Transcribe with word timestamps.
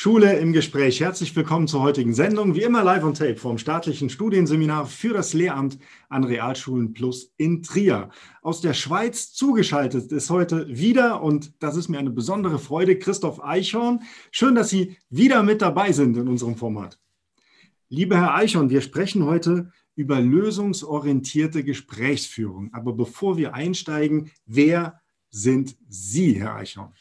Schule 0.00 0.38
im 0.38 0.52
Gespräch. 0.52 1.00
Herzlich 1.00 1.34
willkommen 1.34 1.66
zur 1.66 1.82
heutigen 1.82 2.14
Sendung. 2.14 2.54
Wie 2.54 2.62
immer 2.62 2.84
live 2.84 3.02
on 3.02 3.14
tape 3.14 3.34
vom 3.34 3.58
staatlichen 3.58 4.10
Studienseminar 4.10 4.86
für 4.86 5.12
das 5.12 5.34
Lehramt 5.34 5.76
an 6.08 6.22
Realschulen 6.22 6.92
Plus 6.92 7.34
in 7.36 7.64
Trier. 7.64 8.08
Aus 8.40 8.60
der 8.60 8.74
Schweiz 8.74 9.32
zugeschaltet 9.32 10.12
ist 10.12 10.30
heute 10.30 10.68
wieder, 10.68 11.20
und 11.20 11.52
das 11.60 11.74
ist 11.74 11.88
mir 11.88 11.98
eine 11.98 12.12
besondere 12.12 12.60
Freude, 12.60 12.96
Christoph 12.96 13.42
Eichhorn. 13.42 14.02
Schön, 14.30 14.54
dass 14.54 14.70
Sie 14.70 14.96
wieder 15.10 15.42
mit 15.42 15.62
dabei 15.62 15.90
sind 15.90 16.16
in 16.16 16.28
unserem 16.28 16.54
Format. 16.54 17.00
Lieber 17.88 18.18
Herr 18.18 18.36
Eichhorn, 18.36 18.70
wir 18.70 18.82
sprechen 18.82 19.24
heute 19.24 19.72
über 19.96 20.20
lösungsorientierte 20.20 21.64
Gesprächsführung. 21.64 22.70
Aber 22.72 22.92
bevor 22.92 23.36
wir 23.36 23.52
einsteigen, 23.52 24.30
wer 24.46 25.00
sind 25.28 25.76
Sie, 25.88 26.34
Herr 26.34 26.54
Eichhorn? 26.54 26.92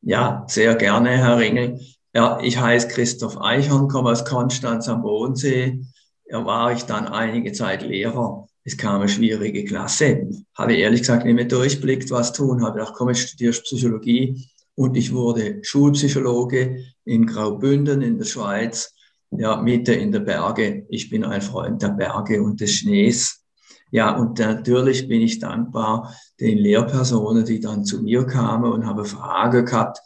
Ja, 0.00 0.46
sehr 0.48 0.76
gerne, 0.76 1.10
Herr 1.10 1.38
Ringel. 1.38 1.78
Ja, 2.14 2.40
ich 2.42 2.58
heiße 2.58 2.88
Christoph 2.88 3.40
Eichhorn, 3.40 3.88
komme 3.88 4.10
aus 4.10 4.24
Konstanz 4.24 4.88
am 4.88 5.02
Bodensee. 5.02 5.84
Da 6.30 6.44
war 6.44 6.72
ich 6.72 6.84
dann 6.84 7.06
einige 7.06 7.52
Zeit 7.52 7.82
Lehrer. 7.82 8.46
Es 8.64 8.76
kam 8.76 9.00
eine 9.00 9.08
schwierige 9.08 9.64
Klasse. 9.64 10.28
Habe 10.54 10.74
ehrlich 10.74 11.00
gesagt 11.00 11.26
nicht 11.26 11.34
mehr 11.34 11.44
durchblickt, 11.44 12.10
was 12.10 12.32
tun. 12.32 12.62
Habe 12.62 12.78
gedacht, 12.78 12.94
komm, 12.96 13.10
ich 13.10 13.20
studiere 13.20 13.52
Psychologie. 13.52 14.48
Und 14.74 14.96
ich 14.96 15.12
wurde 15.12 15.58
Schulpsychologe 15.62 16.84
in 17.04 17.26
Graubünden 17.26 18.00
in 18.00 18.16
der 18.16 18.26
Schweiz, 18.26 18.94
ja, 19.30 19.60
Mitte 19.60 19.92
in 19.92 20.12
der 20.12 20.20
Berge. 20.20 20.86
Ich 20.88 21.10
bin 21.10 21.24
ein 21.24 21.42
Freund 21.42 21.82
der 21.82 21.88
Berge 21.88 22.42
und 22.42 22.60
des 22.60 22.72
Schnees. 22.72 23.44
Ja, 23.90 24.16
und 24.16 24.38
natürlich 24.38 25.08
bin 25.08 25.20
ich 25.20 25.40
dankbar 25.40 26.14
den 26.40 26.58
Lehrpersonen, 26.58 27.44
die 27.44 27.60
dann 27.60 27.84
zu 27.84 28.02
mir 28.02 28.24
kamen 28.24 28.70
und 28.70 28.86
habe 28.86 29.04
Fragen 29.04 29.64
gehabt 29.64 29.98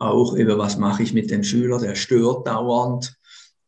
auch 0.00 0.32
über 0.32 0.58
was 0.58 0.78
mache 0.78 1.02
ich 1.02 1.12
mit 1.12 1.30
dem 1.30 1.44
Schüler, 1.44 1.78
der 1.78 1.94
stört 1.94 2.46
dauernd. 2.46 3.14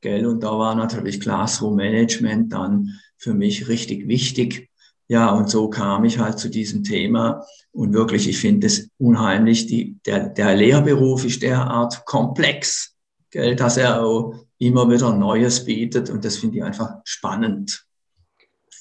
Gell? 0.00 0.26
Und 0.26 0.42
da 0.42 0.58
war 0.58 0.74
natürlich 0.74 1.20
Classroom 1.20 1.76
Management 1.76 2.52
dann 2.52 2.98
für 3.18 3.34
mich 3.34 3.68
richtig 3.68 4.08
wichtig. 4.08 4.70
Ja, 5.08 5.30
und 5.30 5.50
so 5.50 5.68
kam 5.68 6.04
ich 6.04 6.18
halt 6.18 6.38
zu 6.38 6.48
diesem 6.48 6.84
Thema. 6.84 7.44
Und 7.70 7.92
wirklich, 7.92 8.28
ich 8.28 8.38
finde 8.38 8.66
es 8.66 8.88
unheimlich, 8.98 9.66
die, 9.66 9.98
der, 10.06 10.30
der 10.30 10.56
Lehrberuf 10.56 11.24
ist 11.24 11.42
derart 11.42 12.04
komplex, 12.06 12.96
gell, 13.30 13.54
dass 13.54 13.76
er 13.76 14.02
auch 14.02 14.34
immer 14.58 14.90
wieder 14.90 15.14
Neues 15.14 15.64
bietet. 15.64 16.08
Und 16.08 16.24
das 16.24 16.38
finde 16.38 16.58
ich 16.58 16.64
einfach 16.64 16.94
spannend. 17.04 17.84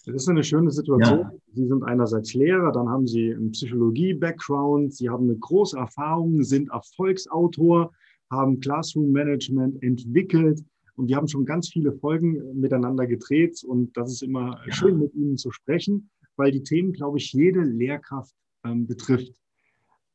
Das 0.05 0.15
ist 0.15 0.29
eine 0.29 0.43
schöne 0.43 0.71
Situation. 0.71 1.19
Ja. 1.19 1.31
Sie 1.53 1.67
sind 1.67 1.83
einerseits 1.83 2.33
Lehrer, 2.33 2.71
dann 2.71 2.89
haben 2.89 3.07
Sie 3.07 3.33
einen 3.33 3.51
Psychologie-Background, 3.51 4.93
Sie 4.93 5.09
haben 5.09 5.25
eine 5.25 5.37
große 5.37 5.77
Erfahrung, 5.77 6.41
sind 6.43 6.69
Erfolgsautor, 6.69 7.91
haben 8.29 8.59
Classroom-Management 8.59 9.83
entwickelt 9.83 10.63
und 10.95 11.07
wir 11.07 11.17
haben 11.17 11.27
schon 11.27 11.45
ganz 11.45 11.69
viele 11.69 11.93
Folgen 11.93 12.59
miteinander 12.59 13.05
gedreht 13.05 13.63
und 13.63 13.95
das 13.95 14.11
ist 14.11 14.23
immer 14.23 14.59
ja. 14.65 14.71
schön, 14.71 14.97
mit 14.97 15.13
Ihnen 15.13 15.37
zu 15.37 15.51
sprechen, 15.51 16.09
weil 16.35 16.51
die 16.51 16.63
Themen, 16.63 16.93
glaube 16.93 17.19
ich, 17.19 17.31
jede 17.33 17.61
Lehrkraft 17.61 18.33
ähm, 18.63 18.87
betrifft. 18.87 19.39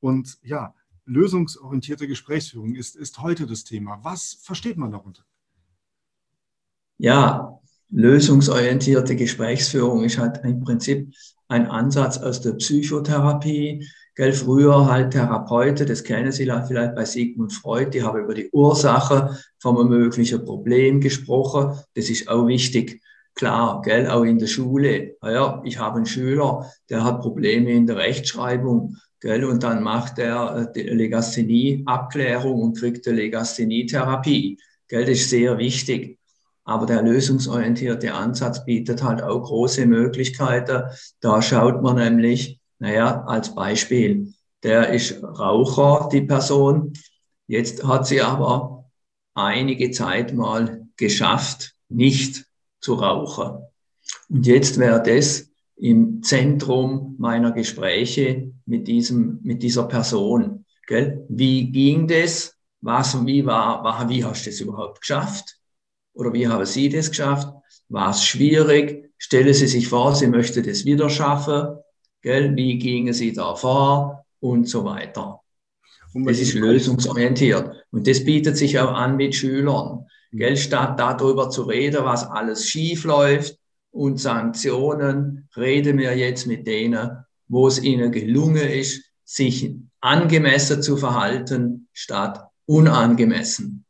Und 0.01 0.39
ja, 0.42 0.75
lösungsorientierte 1.05 2.09
Gesprächsführung 2.09 2.75
ist, 2.75 2.97
ist 2.97 3.23
heute 3.23 3.47
das 3.47 3.64
Thema. 3.64 4.01
Was 4.03 4.39
versteht 4.42 4.77
man 4.77 4.91
darunter? 4.91 5.25
Ja, 6.98 7.61
lösungsorientierte 7.91 9.17
Gesprächsführung 9.17 10.05
ist 10.05 10.19
halt 10.19 10.41
im 10.45 10.61
Prinzip 10.61 11.12
ein 11.48 11.67
Ansatz 11.67 12.19
aus 12.19 12.41
der 12.41 12.53
Psychotherapie. 12.53 13.87
Gell, 14.15 14.33
früher 14.33 14.87
halt 14.91 15.12
Therapeute, 15.12 15.84
das 15.84 16.03
kennen 16.03 16.33
Sie 16.33 16.45
vielleicht 16.45 16.95
bei 16.95 17.05
Sigmund 17.05 17.52
Freud, 17.52 17.91
die 17.91 18.02
haben 18.02 18.19
über 18.19 18.35
die 18.35 18.48
Ursache 18.51 19.39
vom 19.58 19.89
möglichen 19.89 20.45
Problem 20.45 21.01
gesprochen. 21.01 21.79
Das 21.95 22.08
ist 22.08 22.29
auch 22.29 22.46
wichtig. 22.46 23.02
Klar, 23.35 23.83
gell, 23.83 24.08
auch 24.08 24.25
in 24.25 24.39
der 24.39 24.46
Schule. 24.46 25.17
Ja, 25.23 25.61
ich 25.64 25.79
habe 25.79 25.96
einen 25.96 26.07
Schüler, 26.07 26.70
der 26.89 27.05
hat 27.05 27.20
Probleme 27.20 27.70
in 27.73 27.86
der 27.86 27.96
Rechtschreibung. 27.96 28.96
Gell, 29.20 29.45
und 29.45 29.63
dann 29.63 29.83
macht 29.83 30.19
er 30.19 30.73
die 30.75 30.83
Legasthenie-Abklärung 30.83 32.63
und 32.63 32.79
kriegt 32.79 33.07
eine 33.07 33.19
Legasthenie-Therapie. 33.19 34.58
Gell, 34.89 35.05
das 35.05 35.19
ist 35.19 35.30
sehr 35.30 35.58
wichtig. 35.58 36.15
Aber 36.66 36.84
der 36.84 37.00
lösungsorientierte 37.02 38.12
Ansatz 38.12 38.64
bietet 38.64 39.02
halt 39.02 39.22
auch 39.22 39.44
große 39.44 39.86
Möglichkeiten. 39.86 40.82
Da 41.20 41.40
schaut 41.40 41.80
man 41.80 41.94
nämlich, 41.94 42.58
naja, 42.80 43.22
als 43.24 43.54
Beispiel, 43.54 44.34
der 44.64 44.90
ist 44.90 45.22
Raucher, 45.22 46.08
die 46.12 46.22
Person. 46.22 46.92
Jetzt 47.46 47.84
hat 47.84 48.08
sie 48.08 48.20
aber 48.20 48.90
einige 49.34 49.92
Zeit 49.92 50.34
mal 50.34 50.88
geschafft, 50.96 51.74
nicht 51.88 52.44
zu 52.80 52.94
rauchen. 52.94 53.62
Und 54.28 54.46
jetzt 54.46 54.78
wäre 54.78 55.00
das 55.00 55.48
im 55.77 56.24
Zentrum 56.24 57.14
meiner 57.18 57.52
Gespräche 57.52 58.52
mit 58.64 58.88
diesem, 58.88 59.38
mit 59.44 59.62
dieser 59.62 59.84
Person. 59.84 60.64
Gell? 60.88 61.24
Wie 61.28 61.70
ging 61.70 62.08
das? 62.08 62.56
Was, 62.80 63.24
wie 63.24 63.46
war, 63.46 64.08
wie 64.08 64.24
hast 64.24 64.46
du 64.46 64.50
das 64.50 64.60
überhaupt 64.60 65.00
geschafft? 65.00 65.56
Oder 66.16 66.32
wie 66.32 66.48
haben 66.48 66.64
Sie 66.64 66.88
das 66.88 67.10
geschafft? 67.10 67.48
War 67.88 68.10
es 68.10 68.24
schwierig? 68.24 69.12
Stelle 69.18 69.52
Sie 69.54 69.66
sich 69.66 69.88
vor, 69.88 70.14
Sie 70.14 70.27
möchte 70.27 70.62
das 70.62 70.84
wieder 70.84 71.10
schaffen. 71.10 71.77
Gell? 72.22 72.56
Wie 72.56 72.78
gingen 72.78 73.12
Sie 73.12 73.32
da 73.32 73.54
vor? 73.54 74.24
Und 74.40 74.68
so 74.68 74.84
weiter. 74.84 75.40
Und 76.14 76.24
das 76.24 76.40
ist 76.40 76.54
lösungsorientiert. 76.54 77.70
Und 77.90 78.06
das 78.06 78.24
bietet 78.24 78.56
sich 78.56 78.78
auch 78.78 78.92
an 78.92 79.16
mit 79.16 79.34
Schülern. 79.34 80.06
Mhm. 80.30 80.38
Gell? 80.38 80.56
Statt 80.56 80.98
darüber 80.98 81.50
zu 81.50 81.62
reden, 81.62 82.04
was 82.04 82.24
alles 82.24 82.66
schief 82.66 83.04
läuft 83.04 83.58
und 83.90 84.18
Sanktionen, 84.18 85.48
reden 85.56 85.98
wir 85.98 86.16
jetzt 86.16 86.46
mit 86.46 86.66
denen, 86.66 87.10
wo 87.48 87.68
es 87.68 87.83
ihnen 87.83 88.10
gelungen 88.10 88.68
ist, 88.68 89.04
sich 89.24 89.74
angemessen 90.00 90.83
zu 90.83 90.96
verhalten, 90.96 91.88
statt 91.92 92.46
unangemessen. 92.66 93.86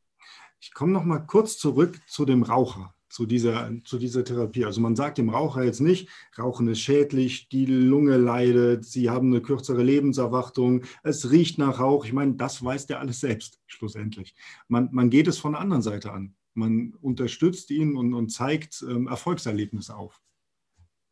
Ich 0.67 0.75
komme 0.75 0.91
noch 0.91 1.05
mal 1.05 1.21
kurz 1.21 1.59
zurück 1.59 2.01
zu 2.09 2.25
dem 2.25 2.43
Raucher, 2.43 2.93
zu 3.09 3.25
dieser, 3.25 3.71
zu 3.85 3.99
dieser 3.99 4.25
Therapie. 4.25 4.65
Also 4.65 4.81
man 4.81 4.97
sagt 4.97 5.17
dem 5.17 5.29
Raucher 5.29 5.63
jetzt 5.63 5.81
nicht, 5.81 6.09
Rauchen 6.37 6.67
ist 6.67 6.81
schädlich, 6.81 7.49
die 7.49 7.67
Lunge 7.67 8.17
leidet, 8.17 8.85
sie 8.85 9.09
haben 9.09 9.29
eine 9.29 9.41
kürzere 9.41 9.85
Lebenserwartung, 9.85 10.83
es 11.05 11.31
riecht 11.31 11.59
nach 11.59 11.79
Rauch. 11.79 12.05
Ich 12.05 12.13
meine, 12.13 12.35
das 12.35 12.65
weiß 12.65 12.87
der 12.87 12.99
alles 12.99 13.21
selbst 13.21 13.61
schlussendlich. 13.69 14.35
Man, 14.67 14.89
man 14.91 15.09
geht 15.09 15.29
es 15.29 15.39
von 15.39 15.53
der 15.53 15.61
anderen 15.61 15.83
Seite 15.83 16.13
an. 16.13 16.35
Man 16.55 16.95
unterstützt 17.01 17.71
ihn 17.71 17.97
und, 17.97 18.13
und 18.13 18.31
zeigt 18.31 18.85
ähm, 18.89 19.07
Erfolgserlebnisse 19.07 19.97
auf. 19.97 20.21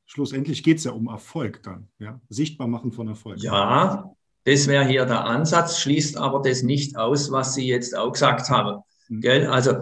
Schlussendlich 0.04 0.64
geht 0.64 0.78
es 0.78 0.84
ja 0.84 0.90
um 0.90 1.06
Erfolg 1.06 1.62
dann, 1.62 1.88
ja? 2.00 2.20
sichtbar 2.28 2.66
machen 2.66 2.90
von 2.90 3.06
Erfolg. 3.06 3.38
Ja, 3.38 4.10
das 4.42 4.66
wäre 4.66 4.84
hier 4.84 5.06
der 5.06 5.24
Ansatz, 5.24 5.78
schließt 5.78 6.16
aber 6.16 6.42
das 6.42 6.64
nicht 6.64 6.96
aus, 6.96 7.30
was 7.30 7.54
Sie 7.54 7.68
jetzt 7.68 7.96
auch 7.96 8.10
gesagt 8.10 8.50
haben. 8.50 8.82
Gell? 9.20 9.46
Also 9.46 9.74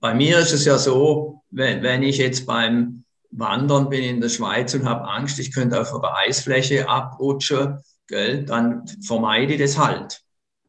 bei 0.00 0.14
mir 0.14 0.38
ist 0.38 0.52
es 0.52 0.64
ja 0.64 0.78
so, 0.78 1.42
wenn, 1.50 1.82
wenn 1.82 2.02
ich 2.02 2.18
jetzt 2.18 2.46
beim 2.46 3.04
Wandern 3.30 3.88
bin 3.88 4.02
in 4.02 4.20
der 4.20 4.28
Schweiz 4.28 4.74
und 4.74 4.84
habe 4.84 5.08
Angst, 5.08 5.38
ich 5.38 5.52
könnte 5.52 5.80
auf 5.80 5.94
einer 5.94 6.16
Eisfläche 6.16 6.88
abrutschen, 6.88 7.78
gell? 8.06 8.44
dann 8.44 8.86
vermeide 9.06 9.54
ich 9.54 9.60
das 9.60 9.78
halt. 9.78 10.22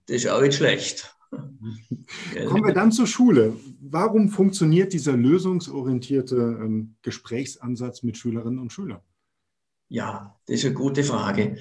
Das 0.07 0.17
ist 0.17 0.27
auch 0.27 0.41
nicht 0.41 0.55
schlecht. 0.55 1.15
Kommen 1.31 2.65
wir 2.65 2.73
dann 2.73 2.91
zur 2.91 3.07
Schule. 3.07 3.55
Warum 3.79 4.29
funktioniert 4.29 4.93
dieser 4.93 5.13
lösungsorientierte 5.13 6.35
ähm, 6.35 6.95
Gesprächsansatz 7.01 8.03
mit 8.03 8.17
Schülerinnen 8.17 8.59
und 8.59 8.73
Schülern? 8.73 9.01
Ja, 9.87 10.37
das 10.45 10.57
ist 10.57 10.65
eine 10.65 10.73
gute 10.73 11.03
Frage. 11.03 11.57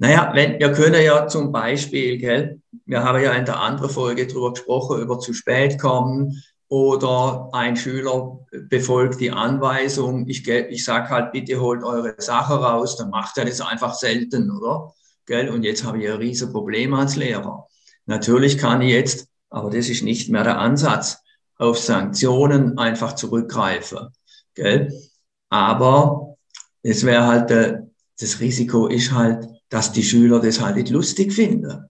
Naja, 0.00 0.30
wenn, 0.32 0.58
wir 0.58 0.72
können 0.72 1.02
ja 1.02 1.28
zum 1.28 1.52
Beispiel, 1.52 2.16
gell, 2.16 2.62
wir 2.86 3.04
haben 3.04 3.22
ja 3.22 3.34
in 3.34 3.44
der 3.44 3.60
anderen 3.60 3.90
Folge 3.90 4.26
drüber 4.26 4.54
gesprochen, 4.54 4.98
über 4.98 5.18
zu 5.18 5.34
spät 5.34 5.78
kommen 5.78 6.42
oder 6.68 7.50
ein 7.52 7.76
Schüler 7.76 8.38
befolgt 8.50 9.20
die 9.20 9.30
Anweisung, 9.30 10.26
ich, 10.26 10.48
ich 10.48 10.84
sag 10.86 11.10
halt, 11.10 11.32
bitte 11.32 11.60
holt 11.60 11.84
eure 11.84 12.14
Sache 12.16 12.54
raus, 12.54 12.96
dann 12.96 13.10
macht 13.10 13.36
er 13.36 13.44
das 13.44 13.60
einfach 13.60 13.92
selten, 13.92 14.50
oder? 14.50 14.94
Gell? 15.26 15.50
Und 15.50 15.64
jetzt 15.64 15.84
habe 15.84 16.02
ich 16.02 16.08
ein 16.08 16.16
riesen 16.16 16.50
Problem 16.50 16.94
als 16.94 17.16
Lehrer. 17.16 17.68
Natürlich 18.06 18.56
kann 18.56 18.80
ich 18.80 18.92
jetzt, 18.92 19.28
aber 19.50 19.68
das 19.68 19.90
ist 19.90 20.02
nicht 20.02 20.30
mehr 20.30 20.44
der 20.44 20.60
Ansatz, 20.60 21.18
auf 21.58 21.78
Sanktionen 21.78 22.78
einfach 22.78 23.16
zurückgreifen. 23.16 24.08
Gell? 24.54 24.90
Aber 25.50 26.36
es 26.82 27.04
wäre 27.04 27.26
halt, 27.26 27.50
äh, 27.50 27.80
das 28.18 28.40
Risiko 28.40 28.86
ist 28.86 29.12
halt, 29.12 29.46
dass 29.70 29.92
die 29.92 30.02
Schüler 30.02 30.40
das 30.40 30.60
halt 30.60 30.76
nicht 30.76 30.90
lustig 30.90 31.32
finden. 31.32 31.86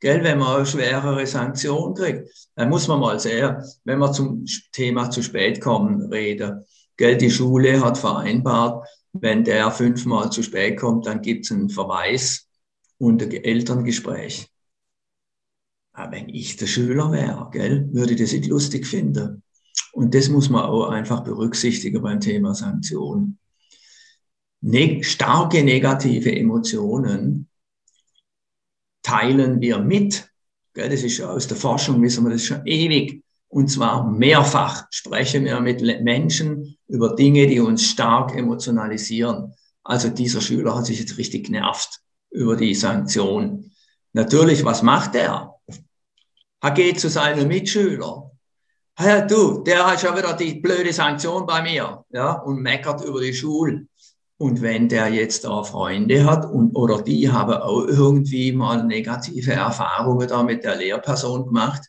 Gell, 0.00 0.22
wenn 0.22 0.38
man 0.38 0.56
eine 0.56 0.66
schwerere 0.66 1.26
Sanktion 1.26 1.94
kriegt, 1.94 2.28
dann 2.54 2.68
muss 2.68 2.88
man 2.88 3.00
mal 3.00 3.18
sehr, 3.18 3.64
wenn 3.84 3.98
wir 3.98 4.12
zum 4.12 4.44
Thema 4.72 5.10
zu 5.10 5.22
spät 5.22 5.60
kommen 5.60 6.12
reden. 6.12 6.64
Gell, 6.96 7.16
die 7.16 7.30
Schule 7.30 7.82
hat 7.84 7.98
vereinbart, 7.98 8.86
wenn 9.12 9.44
der 9.44 9.70
fünfmal 9.70 10.30
zu 10.30 10.42
spät 10.42 10.78
kommt, 10.78 11.06
dann 11.06 11.22
gibt 11.22 11.44
es 11.44 11.52
einen 11.52 11.70
Verweis 11.70 12.48
und 12.98 13.22
ein 13.22 13.32
Elterngespräch. 13.32 14.48
wenn 16.10 16.28
ich 16.28 16.56
der 16.56 16.66
Schüler 16.66 17.12
wäre, 17.12 17.48
gell, 17.52 17.88
würde 17.92 18.14
ich 18.14 18.20
das 18.20 18.32
nicht 18.32 18.46
lustig 18.46 18.86
finden. 18.86 19.42
Und 19.92 20.14
das 20.14 20.28
muss 20.28 20.50
man 20.50 20.64
auch 20.64 20.88
einfach 20.88 21.22
berücksichtigen 21.22 22.02
beim 22.02 22.20
Thema 22.20 22.54
Sanktionen. 22.54 23.38
Ne 24.66 25.02
starke 25.02 25.62
negative 25.62 26.34
Emotionen 26.34 27.50
teilen 29.02 29.60
wir 29.60 29.78
mit. 29.78 30.26
Gell, 30.72 30.88
das 30.88 31.02
ist 31.02 31.20
aus 31.20 31.46
der 31.46 31.58
Forschung, 31.58 32.00
wissen 32.00 32.24
wir 32.24 32.30
das 32.30 32.44
schon 32.44 32.66
ewig. 32.66 33.22
Und 33.48 33.68
zwar 33.68 34.10
mehrfach 34.10 34.86
sprechen 34.90 35.44
wir 35.44 35.60
mit 35.60 35.82
Menschen 36.02 36.78
über 36.88 37.14
Dinge, 37.14 37.46
die 37.46 37.60
uns 37.60 37.84
stark 37.84 38.34
emotionalisieren. 38.34 39.52
Also 39.82 40.08
dieser 40.08 40.40
Schüler 40.40 40.74
hat 40.74 40.86
sich 40.86 40.98
jetzt 40.98 41.18
richtig 41.18 41.44
genervt 41.44 42.00
über 42.30 42.56
die 42.56 42.74
Sanktion. 42.74 43.70
Natürlich, 44.14 44.64
was 44.64 44.82
macht 44.82 45.14
er? 45.14 45.56
Er 46.62 46.70
geht 46.70 47.00
zu 47.00 47.10
seinen 47.10 47.48
Mitschülern. 47.48 48.30
Hey, 48.96 49.26
du, 49.26 49.62
der 49.62 49.86
hat 49.86 50.00
schon 50.00 50.16
wieder 50.16 50.32
die 50.32 50.54
blöde 50.54 50.92
Sanktion 50.92 51.44
bei 51.44 51.60
mir, 51.60 52.02
ja, 52.08 52.32
und 52.40 52.62
meckert 52.62 53.04
über 53.04 53.20
die 53.20 53.34
Schule. 53.34 53.86
Und 54.44 54.60
wenn 54.60 54.90
der 54.90 55.08
jetzt 55.08 55.44
da 55.44 55.62
Freunde 55.62 56.26
hat 56.26 56.44
und, 56.44 56.76
oder 56.76 57.00
die 57.00 57.30
haben 57.30 57.54
auch 57.54 57.86
irgendwie 57.86 58.52
mal 58.52 58.84
negative 58.84 59.52
Erfahrungen 59.52 60.28
da 60.28 60.42
mit 60.42 60.64
der 60.64 60.76
Lehrperson 60.76 61.46
gemacht, 61.46 61.80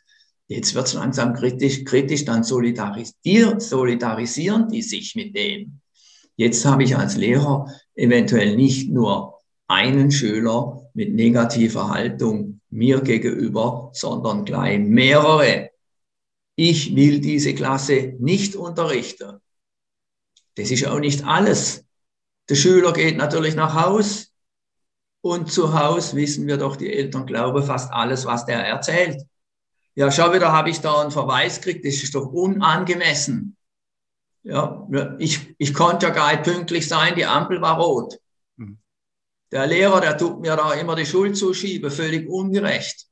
jetzt 0.48 0.74
wird 0.74 0.88
es 0.88 0.94
langsam 0.94 1.34
kritisch, 1.34 1.84
kritisch, 1.84 2.24
dann 2.24 2.46
solidarisieren, 2.46 3.60
solidarisieren 3.60 4.70
die 4.70 4.82
sich 4.82 5.16
mit 5.16 5.36
dem. 5.36 5.82
Jetzt 6.38 6.64
habe 6.64 6.84
ich 6.86 6.96
als 6.96 7.18
Lehrer 7.18 7.68
eventuell 7.94 8.56
nicht 8.56 8.90
nur 8.90 9.42
einen 9.68 10.10
Schüler 10.10 10.90
mit 10.94 11.14
negativer 11.14 11.90
Haltung 11.90 12.62
mir 12.70 13.02
gegenüber, 13.02 13.90
sondern 13.92 14.46
gleich 14.46 14.80
mehrere. 14.80 15.72
Ich 16.56 16.96
will 16.96 17.20
diese 17.20 17.54
Klasse 17.54 18.16
nicht 18.20 18.56
unterrichten. 18.56 19.42
Das 20.56 20.72
ist 20.72 20.88
auch 20.88 21.02
nicht 21.02 21.26
alles. 21.26 21.85
Der 22.50 22.56
Schüler 22.56 22.94
geht 22.94 23.18
natürlich 23.18 23.56
nach 23.56 23.74
Haus 23.74 24.32
und 25.22 25.52
zu 25.52 25.74
Haus 25.74 26.16
wissen 26.16 26.46
wir 26.46 26.58
doch, 26.58 26.76
die 26.76 26.94
Eltern 26.94 27.26
glauben 27.26 27.64
fast 27.64 27.92
alles, 27.92 28.26
was 28.26 28.46
der 28.46 28.60
erzählt. 28.66 29.24
Ja, 29.96 30.12
schau 30.12 30.34
wieder, 30.34 30.52
habe 30.52 30.70
ich 30.70 30.82
da 30.82 31.02
einen 31.02 31.10
Verweis 31.10 31.60
gekriegt, 31.60 31.86
das 31.86 32.04
ist 32.04 32.14
doch 32.14 32.28
unangemessen. 32.28 33.58
Ja, 34.44 34.88
ich, 35.18 35.56
ich 35.58 35.74
konnte 35.74 36.06
ja 36.06 36.12
gar 36.12 36.32
nicht 36.32 36.44
pünktlich 36.44 36.88
sein, 36.88 37.16
die 37.16 37.26
Ampel 37.26 37.62
war 37.62 37.80
rot. 37.80 38.20
Mhm. 38.58 38.78
Der 39.52 39.66
Lehrer, 39.66 40.02
der 40.02 40.18
tut 40.18 40.42
mir 40.42 40.56
da 40.56 40.74
immer 40.74 40.96
die 40.96 41.06
Schuld 41.08 41.36
zuschieben, 41.36 41.90
völlig 41.90 42.30
ungerecht. 42.30 43.08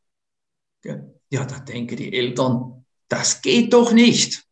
Ja, 0.83 1.45
da 1.45 1.59
denken 1.61 1.95
die 1.95 2.13
Eltern, 2.13 2.85
das 3.07 3.41
geht 3.41 3.73
doch 3.73 3.91
nicht. 3.93 4.45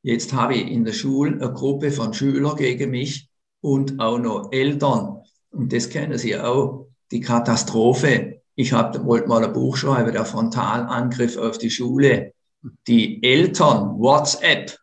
Jetzt 0.00 0.32
habe 0.32 0.54
ich 0.54 0.68
in 0.68 0.84
der 0.84 0.94
Schule 0.94 1.32
eine 1.32 1.52
Gruppe 1.52 1.92
von 1.92 2.14
Schülern 2.14 2.56
gegen 2.56 2.90
mich 2.90 3.28
und 3.62 3.98
auch 3.98 4.18
noch 4.18 4.52
Eltern. 4.52 5.22
Und 5.50 5.72
das 5.72 5.88
kennen 5.88 6.18
Sie 6.18 6.38
auch, 6.38 6.88
die 7.10 7.20
Katastrophe. 7.20 8.42
Ich 8.54 8.74
hab, 8.74 9.02
wollte 9.06 9.28
mal 9.28 9.42
ein 9.42 9.52
Buch 9.52 9.78
schreiben, 9.78 10.12
der 10.12 10.26
Frontalangriff 10.26 11.38
auf 11.38 11.56
die 11.56 11.70
Schule. 11.70 12.34
Die 12.86 13.22
Eltern, 13.22 13.98
WhatsApp, 13.98 14.76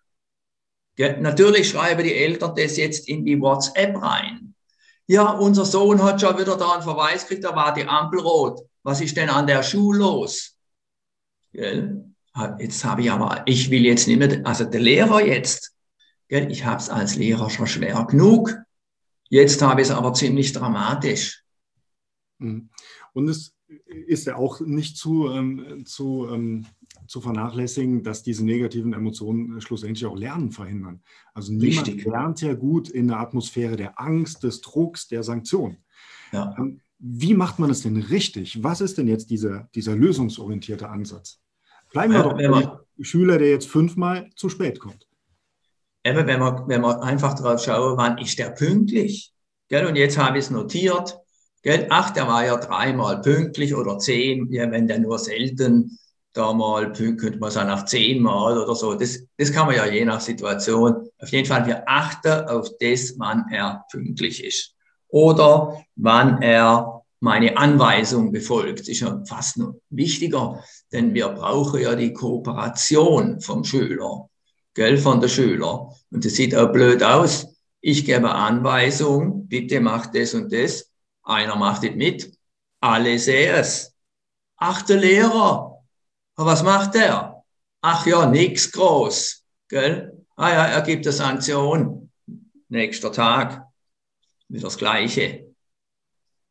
ja, 0.99 1.17
natürlich 1.17 1.69
schreiben 1.69 2.03
die 2.03 2.13
Eltern 2.13 2.53
das 2.57 2.75
jetzt 2.75 3.07
in 3.07 3.23
die 3.23 3.39
WhatsApp 3.39 3.95
rein. 4.01 4.53
Ja, 5.07 5.31
unser 5.31 5.63
Sohn 5.63 6.03
hat 6.03 6.19
schon 6.19 6.37
wieder 6.37 6.57
da 6.57 6.73
einen 6.73 6.83
Verweis 6.83 7.21
gekriegt, 7.21 7.45
da 7.45 7.55
war 7.55 7.73
die 7.73 7.87
Ampel 7.87 8.19
rot. 8.19 8.59
Was 8.83 8.99
ist 8.99 9.15
denn 9.15 9.29
an 9.29 9.47
der 9.47 9.63
Schule 9.63 9.99
los? 9.99 10.57
Gell? 11.53 12.03
Jetzt 12.59 12.83
habe 12.83 13.01
ich 13.01 13.11
aber, 13.11 13.43
ich 13.45 13.69
will 13.69 13.85
jetzt 13.85 14.09
nicht 14.09 14.19
mehr, 14.19 14.41
also 14.43 14.65
der 14.65 14.81
Lehrer 14.81 15.25
jetzt, 15.25 15.73
gell? 16.27 16.51
ich 16.51 16.65
habe 16.65 16.81
es 16.81 16.89
als 16.89 17.15
Lehrer 17.15 17.49
schon 17.49 17.67
schwer 17.67 18.03
genug. 18.03 18.57
Jetzt 19.29 19.61
habe 19.61 19.81
ich 19.81 19.87
es 19.87 19.93
aber 19.93 20.13
ziemlich 20.13 20.51
dramatisch. 20.53 21.43
Mhm. 22.39 22.69
Und 23.13 23.27
es 23.29 23.55
ist 23.85 24.25
ja 24.25 24.35
auch 24.35 24.59
nicht 24.61 24.97
zu, 24.97 25.29
ähm, 25.29 25.85
zu 25.85 26.27
ähm, 26.31 26.65
zu 27.09 27.21
vernachlässigen, 27.21 28.03
dass 28.03 28.21
diese 28.21 28.45
negativen 28.45 28.93
Emotionen 28.93 29.59
schlussendlich 29.61 30.05
auch 30.05 30.15
Lernen 30.15 30.51
verhindern. 30.51 31.01
Also 31.33 31.51
niemand 31.51 31.87
Richtig. 31.87 32.05
lernt 32.05 32.41
ja 32.41 32.53
gut 32.53 32.87
in 32.89 33.07
der 33.07 33.19
Atmosphäre 33.19 33.75
der 33.75 33.99
Angst, 33.99 34.43
des 34.43 34.61
Drucks, 34.61 35.07
der 35.07 35.23
Sanktionen. 35.23 35.77
Ja. 36.31 36.55
Ähm, 36.59 36.81
wie 36.99 37.33
macht 37.33 37.57
man 37.57 37.71
es 37.71 37.81
denn 37.81 37.97
richtig? 37.97 38.63
Was 38.63 38.81
ist 38.81 38.99
denn 38.99 39.07
jetzt 39.07 39.31
dieser, 39.31 39.69
dieser 39.73 39.95
lösungsorientierte 39.95 40.87
Ansatz? 40.87 41.41
Bleiben 41.91 42.13
wir 42.13 42.19
ja, 42.19 42.23
doch 42.23 42.37
bei 42.37 43.03
Schüler, 43.03 43.39
der 43.39 43.49
jetzt 43.49 43.67
fünfmal 43.67 44.29
zu 44.35 44.47
spät 44.49 44.79
kommt. 44.79 45.07
Eben, 46.03 46.27
wenn 46.27 46.39
man, 46.39 46.67
wenn 46.67 46.81
man 46.81 46.99
einfach 47.01 47.33
drauf 47.35 47.63
schaut, 47.63 47.97
wann 47.97 48.17
ist 48.17 48.39
der 48.39 48.51
pünktlich? 48.51 49.33
Gell? 49.67 49.85
Und 49.85 49.95
jetzt 49.95 50.17
habe 50.17 50.37
ich 50.37 50.45
es 50.45 50.51
notiert. 50.51 51.17
Gell? 51.61 51.87
Ach, 51.89 52.11
der 52.11 52.27
war 52.27 52.45
ja 52.45 52.55
dreimal 52.57 53.21
pünktlich 53.21 53.75
oder 53.75 53.99
zehn, 53.99 54.51
ja, 54.51 54.69
wenn 54.71 54.87
der 54.87 54.99
nur 54.99 55.19
selten 55.19 55.99
da 56.33 56.53
mal, 56.53 56.93
könnte 56.93 57.39
man 57.39 57.51
sagen, 57.51 57.69
nach 57.69 57.85
zehnmal 57.85 58.57
oder 58.57 58.75
so. 58.75 58.93
Das, 58.93 59.19
das 59.37 59.51
kann 59.51 59.65
man 59.65 59.75
ja 59.75 59.85
je 59.85 60.05
nach 60.05 60.21
Situation. 60.21 61.09
Auf 61.19 61.29
jeden 61.29 61.47
Fall, 61.47 61.65
wir 61.65 61.83
achten 61.87 62.47
auf 62.47 62.69
das, 62.79 63.15
wann 63.17 63.45
er 63.51 63.85
pünktlich 63.91 64.43
ist. 64.43 64.75
Oder 65.09 65.83
wann 65.95 66.41
er 66.41 66.99
meine 67.19 67.57
Anweisung 67.57 68.31
befolgt. 68.31 68.87
Ist 68.87 69.01
ja 69.01 69.21
fast 69.25 69.57
noch 69.57 69.75
wichtiger, 69.89 70.63
denn 70.91 71.13
wir 71.13 71.29
brauchen 71.29 71.81
ja 71.81 71.95
die 71.95 72.13
Kooperation 72.13 73.41
vom 73.41 73.63
Schüler, 73.63 74.29
gell, 74.79 74.97
von 74.97 75.19
der 75.19 75.27
Schüler. 75.27 75.93
Und 76.09 76.23
das 76.23 76.35
sieht 76.35 76.55
auch 76.55 76.71
blöd 76.71 77.03
aus. 77.03 77.53
Ich 77.81 78.05
gebe 78.05 78.31
Anweisung, 78.31 79.45
bitte 79.45 79.81
mach 79.81 80.05
das 80.05 80.33
und 80.33 80.53
das. 80.53 80.89
Einer 81.21 81.57
macht 81.57 81.83
es 81.83 81.95
mit. 81.95 82.31
Alle 82.79 83.19
sehen 83.19 83.55
es. 83.55 83.93
Ach, 84.55 84.81
der 84.83 84.95
Lehrer, 84.95 85.83
aber 86.37 86.51
was 86.51 86.63
macht 86.63 86.95
er? 86.95 87.43
Ach 87.81 88.05
ja, 88.05 88.25
nix 88.25 88.71
groß. 88.71 89.43
Gell? 89.67 90.17
Ah 90.37 90.49
ja, 90.49 90.65
er 90.67 90.81
gibt 90.81 91.05
eine 91.05 91.11
Sanktion. 91.11 92.09
Nächster 92.69 93.11
Tag, 93.11 93.65
wieder 94.47 94.63
das 94.63 94.77
Gleiche. 94.77 95.55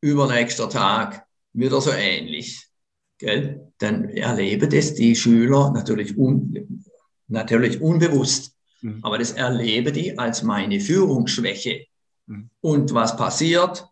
Übernächster 0.03 0.69
Tag, 0.69 1.25
wieder 1.55 1.81
so 1.81 1.93
ähnlich. 1.93 2.69
Gell? 3.17 3.73
Dann 3.79 4.11
erleben 4.11 4.69
das 4.69 4.93
die 4.93 5.17
Schüler 5.17 5.71
natürlich, 5.71 6.15
un, 6.19 6.85
natürlich 7.29 7.81
unbewusst. 7.81 8.53
Mhm. 8.81 9.01
Aber 9.03 9.19
das 9.19 9.33
erleben 9.33 9.93
die 9.93 10.19
als 10.19 10.43
meine 10.43 10.81
Führungsschwäche. 10.81 11.87
Mhm. 12.27 12.51
Und 12.61 12.95
was 12.95 13.17
passiert? 13.17 13.87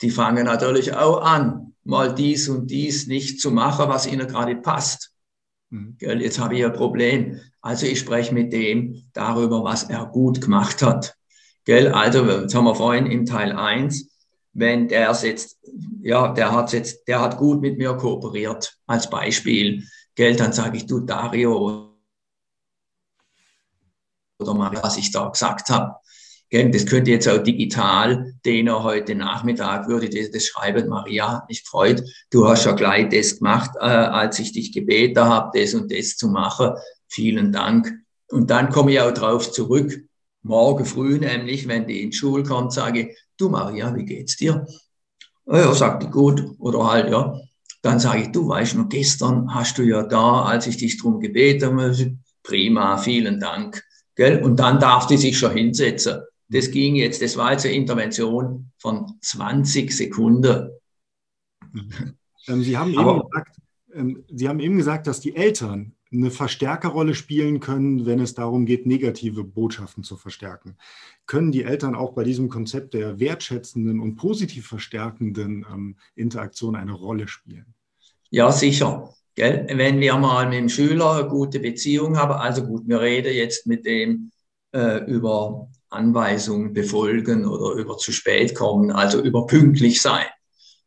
Die 0.00 0.10
fangen 0.10 0.46
natürlich 0.46 0.94
auch 0.94 1.22
an, 1.22 1.74
mal 1.84 2.14
dies 2.14 2.48
und 2.48 2.70
dies 2.70 3.06
nicht 3.06 3.40
zu 3.40 3.50
machen, 3.50 3.88
was 3.88 4.06
ihnen 4.06 4.26
gerade 4.26 4.56
passt. 4.56 5.12
Mhm. 5.70 5.96
Jetzt 5.98 6.38
habe 6.38 6.56
ich 6.56 6.64
ein 6.64 6.72
Problem. 6.72 7.40
Also 7.60 7.86
ich 7.86 8.00
spreche 8.00 8.34
mit 8.34 8.52
dem 8.52 9.04
darüber, 9.12 9.62
was 9.64 9.84
er 9.84 10.06
gut 10.06 10.40
gemacht 10.40 10.82
hat. 10.82 11.14
Also, 11.68 12.28
jetzt 12.28 12.56
haben 12.56 12.64
wir 12.64 12.74
vorhin 12.74 13.06
im 13.06 13.24
Teil 13.24 13.52
1, 13.52 14.10
wenn 14.52 14.88
der 14.88 15.16
jetzt, 15.22 15.58
ja, 16.02 16.32
der 16.32 16.50
hat 16.50 16.72
jetzt, 16.72 17.06
der 17.06 17.20
hat 17.20 17.38
gut 17.38 17.60
mit 17.60 17.78
mir 17.78 17.94
kooperiert, 17.94 18.76
als 18.86 19.08
Beispiel. 19.08 19.84
Dann 20.16 20.52
sage 20.52 20.78
ich, 20.78 20.86
du 20.86 21.00
Dario, 21.00 21.91
oder 24.42 24.54
mal, 24.54 24.72
was 24.82 24.98
ich 24.98 25.12
da 25.12 25.28
gesagt 25.28 25.70
habe. 25.70 25.94
Das 26.50 26.84
könnte 26.84 27.10
jetzt 27.10 27.26
auch 27.28 27.42
digital, 27.42 28.34
den 28.44 28.66
er 28.66 28.82
heute 28.82 29.14
Nachmittag 29.14 29.88
würde 29.88 30.10
das, 30.10 30.44
schreiben, 30.44 30.86
Maria, 30.86 31.46
mich 31.48 31.62
freut, 31.62 32.02
du 32.30 32.46
hast 32.46 32.66
ja 32.66 32.72
gleich 32.72 33.08
das 33.08 33.38
gemacht, 33.38 33.70
äh, 33.80 33.84
als 33.84 34.38
ich 34.38 34.52
dich 34.52 34.70
gebeten 34.70 35.24
habe, 35.24 35.58
das 35.58 35.72
und 35.72 35.90
das 35.90 36.18
zu 36.18 36.28
machen. 36.28 36.72
Vielen 37.08 37.52
Dank. 37.52 37.90
Und 38.28 38.50
dann 38.50 38.68
komme 38.68 38.92
ich 38.92 39.00
auch 39.00 39.14
drauf 39.14 39.50
zurück, 39.50 40.04
morgen 40.42 40.84
früh 40.84 41.18
nämlich, 41.18 41.68
wenn 41.68 41.86
die 41.86 42.02
in 42.02 42.10
die 42.10 42.16
Schule 42.16 42.42
kommt, 42.42 42.74
sage 42.74 43.00
ich, 43.00 43.18
du 43.38 43.48
Maria, 43.48 43.94
wie 43.94 44.04
geht's 44.04 44.36
dir? 44.36 44.66
Oh 45.46 45.56
ja, 45.56 45.72
sagt 45.74 46.02
die 46.02 46.10
gut, 46.10 46.44
oder 46.58 46.86
halt, 46.86 47.10
ja. 47.10 47.34
Dann 47.80 47.98
sage 47.98 48.22
ich, 48.22 48.32
du 48.32 48.46
weißt 48.46 48.76
noch, 48.76 48.90
gestern 48.90 49.54
hast 49.54 49.78
du 49.78 49.82
ja 49.82 50.02
da, 50.02 50.42
als 50.42 50.66
ich 50.66 50.76
dich 50.76 50.98
drum 51.00 51.18
gebeten 51.18 51.80
habe, 51.80 52.16
prima, 52.42 52.98
vielen 52.98 53.40
Dank. 53.40 53.82
Gell? 54.14 54.42
Und 54.42 54.56
dann 54.56 54.78
darf 54.78 55.06
die 55.06 55.16
sich 55.16 55.38
schon 55.38 55.52
hinsetzen. 55.52 56.22
Das 56.48 56.70
ging 56.70 56.96
jetzt, 56.96 57.22
das 57.22 57.36
war 57.36 57.52
jetzt 57.52 57.64
eine 57.64 57.74
Intervention 57.74 58.70
von 58.78 59.18
20 59.20 59.92
Sekunden. 59.92 60.70
Ähm, 62.48 62.64
Sie, 62.64 62.76
haben 62.76 62.92
eben 62.92 63.22
gesagt, 63.22 63.56
ähm, 63.94 64.24
Sie 64.28 64.48
haben 64.48 64.58
eben 64.58 64.76
gesagt, 64.76 65.06
dass 65.06 65.20
die 65.20 65.36
Eltern 65.36 65.94
eine 66.12 66.30
Verstärkerrolle 66.30 67.14
spielen 67.14 67.60
können, 67.60 68.04
wenn 68.04 68.20
es 68.20 68.34
darum 68.34 68.66
geht, 68.66 68.84
negative 68.86 69.44
Botschaften 69.44 70.02
zu 70.02 70.16
verstärken. 70.16 70.76
Können 71.26 71.52
die 71.52 71.62
Eltern 71.62 71.94
auch 71.94 72.12
bei 72.12 72.24
diesem 72.24 72.48
Konzept 72.48 72.94
der 72.94 73.18
wertschätzenden 73.18 74.00
und 74.00 74.16
positiv 74.16 74.66
verstärkenden 74.66 75.64
ähm, 75.72 75.96
Interaktion 76.14 76.76
eine 76.76 76.92
Rolle 76.92 77.28
spielen? 77.28 77.74
Ja, 78.30 78.50
sicher. 78.50 79.14
Gell? 79.34 79.66
Wenn 79.68 80.00
wir 80.00 80.16
mal 80.16 80.46
mit 80.46 80.58
dem 80.58 80.68
Schüler 80.68 81.12
eine 81.12 81.28
gute 81.28 81.58
Beziehung 81.58 82.18
haben, 82.18 82.34
also 82.34 82.64
gut, 82.66 82.82
wir 82.86 83.00
reden 83.00 83.32
jetzt 83.32 83.66
mit 83.66 83.86
dem 83.86 84.30
äh, 84.72 85.04
über 85.06 85.68
Anweisungen 85.88 86.72
befolgen 86.72 87.46
oder 87.46 87.74
über 87.74 87.96
zu 87.96 88.12
spät 88.12 88.54
kommen, 88.54 88.90
also 88.90 89.20
über 89.20 89.46
pünktlich 89.46 90.02
sein. 90.02 90.26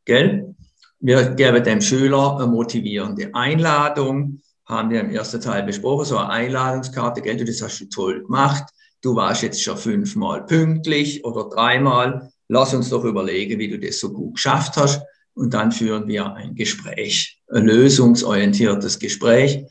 Gell? 0.06 0.56
Wir 1.00 1.30
geben 1.32 1.64
dem 1.64 1.82
Schüler 1.82 2.38
eine 2.38 2.48
motivierende 2.48 3.34
Einladung, 3.34 4.42
haben 4.66 4.90
wir 4.90 5.02
im 5.02 5.12
ersten 5.12 5.42
Teil 5.42 5.64
besprochen, 5.64 6.06
so 6.06 6.18
eine 6.18 6.30
Einladungskarte, 6.30 7.22
gell, 7.22 7.38
du, 7.38 7.46
das 7.46 7.62
hast 7.62 7.80
du 7.80 7.86
toll 7.86 8.24
gemacht, 8.24 8.64
du 9.02 9.16
warst 9.16 9.44
jetzt 9.44 9.62
schon 9.62 9.78
fünfmal 9.78 10.46
pünktlich 10.46 11.24
oder 11.26 11.50
dreimal, 11.50 12.32
lass 12.48 12.74
uns 12.74 12.90
doch 12.90 13.04
überlegen, 13.04 13.60
wie 13.60 13.70
du 13.70 13.80
das 13.80 14.00
so 14.00 14.12
gut 14.12 14.36
geschafft 14.36 14.78
hast 14.78 15.02
und 15.36 15.54
dann 15.54 15.72
führen 15.72 16.08
wir 16.08 16.34
ein 16.34 16.56
Gespräch, 16.56 17.42
ein 17.50 17.66
lösungsorientiertes 17.66 19.00
Gespräch. 19.00 19.66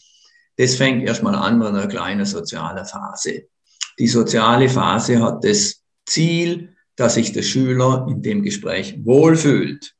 Das 0.56 0.76
fängt 0.76 1.02
erstmal 1.02 1.34
an 1.34 1.58
mit 1.58 1.68
einer 1.68 1.88
kleinen 1.88 2.24
sozialen 2.24 2.84
Phase. 2.84 3.48
Die 3.98 4.06
soziale 4.06 4.68
Phase 4.68 5.20
hat 5.20 5.44
das 5.44 5.82
Ziel, 6.06 6.74
dass 6.96 7.14
sich 7.14 7.32
der 7.32 7.42
Schüler 7.42 8.06
in 8.08 8.22
dem 8.22 8.42
Gespräch 8.42 8.96
wohlfühlt. 9.04 9.94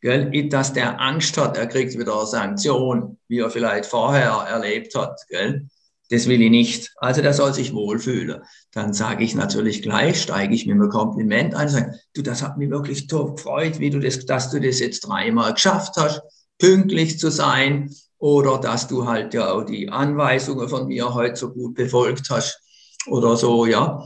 Gell? 0.00 0.48
Dass 0.48 0.72
der 0.72 1.00
Angst 1.00 1.38
hat, 1.38 1.56
er 1.56 1.66
kriegt 1.66 1.98
wieder 1.98 2.18
eine 2.18 2.26
Sanktion, 2.26 3.18
wie 3.28 3.38
er 3.38 3.50
vielleicht 3.50 3.86
vorher 3.86 4.32
erlebt 4.48 4.94
hat. 4.94 5.18
Gell? 5.28 5.66
Das 6.10 6.26
will 6.26 6.42
ich 6.42 6.50
nicht. 6.50 6.92
Also 6.96 7.22
der 7.22 7.32
soll 7.32 7.54
sich 7.54 7.72
wohlfühlen. 7.72 8.42
Dann 8.72 8.92
sage 8.92 9.24
ich 9.24 9.34
natürlich 9.34 9.82
gleich, 9.82 10.20
steige 10.20 10.54
ich 10.54 10.66
mit 10.66 10.74
einem 10.74 10.90
Kompliment 10.90 11.54
ein 11.54 11.68
sage, 11.68 11.98
du, 12.12 12.22
das 12.22 12.42
hat 12.42 12.58
mich 12.58 12.70
wirklich 12.70 13.06
toll 13.06 13.34
gefreut, 13.34 13.78
wie 13.78 13.90
du 13.90 14.00
das, 14.00 14.24
dass 14.26 14.50
du 14.50 14.60
das 14.60 14.80
jetzt 14.80 15.00
dreimal 15.00 15.54
geschafft 15.54 15.94
hast, 15.96 16.22
pünktlich 16.58 17.18
zu 17.18 17.30
sein 17.30 17.90
oder 18.18 18.58
dass 18.58 18.86
du 18.86 19.06
halt 19.06 19.34
ja 19.34 19.52
auch 19.52 19.64
die 19.64 19.88
Anweisungen 19.88 20.68
von 20.68 20.86
mir 20.86 21.14
heute 21.14 21.36
so 21.36 21.52
gut 21.52 21.74
befolgt 21.74 22.28
hast 22.30 22.60
oder 23.06 23.36
so, 23.36 23.66
ja. 23.66 24.04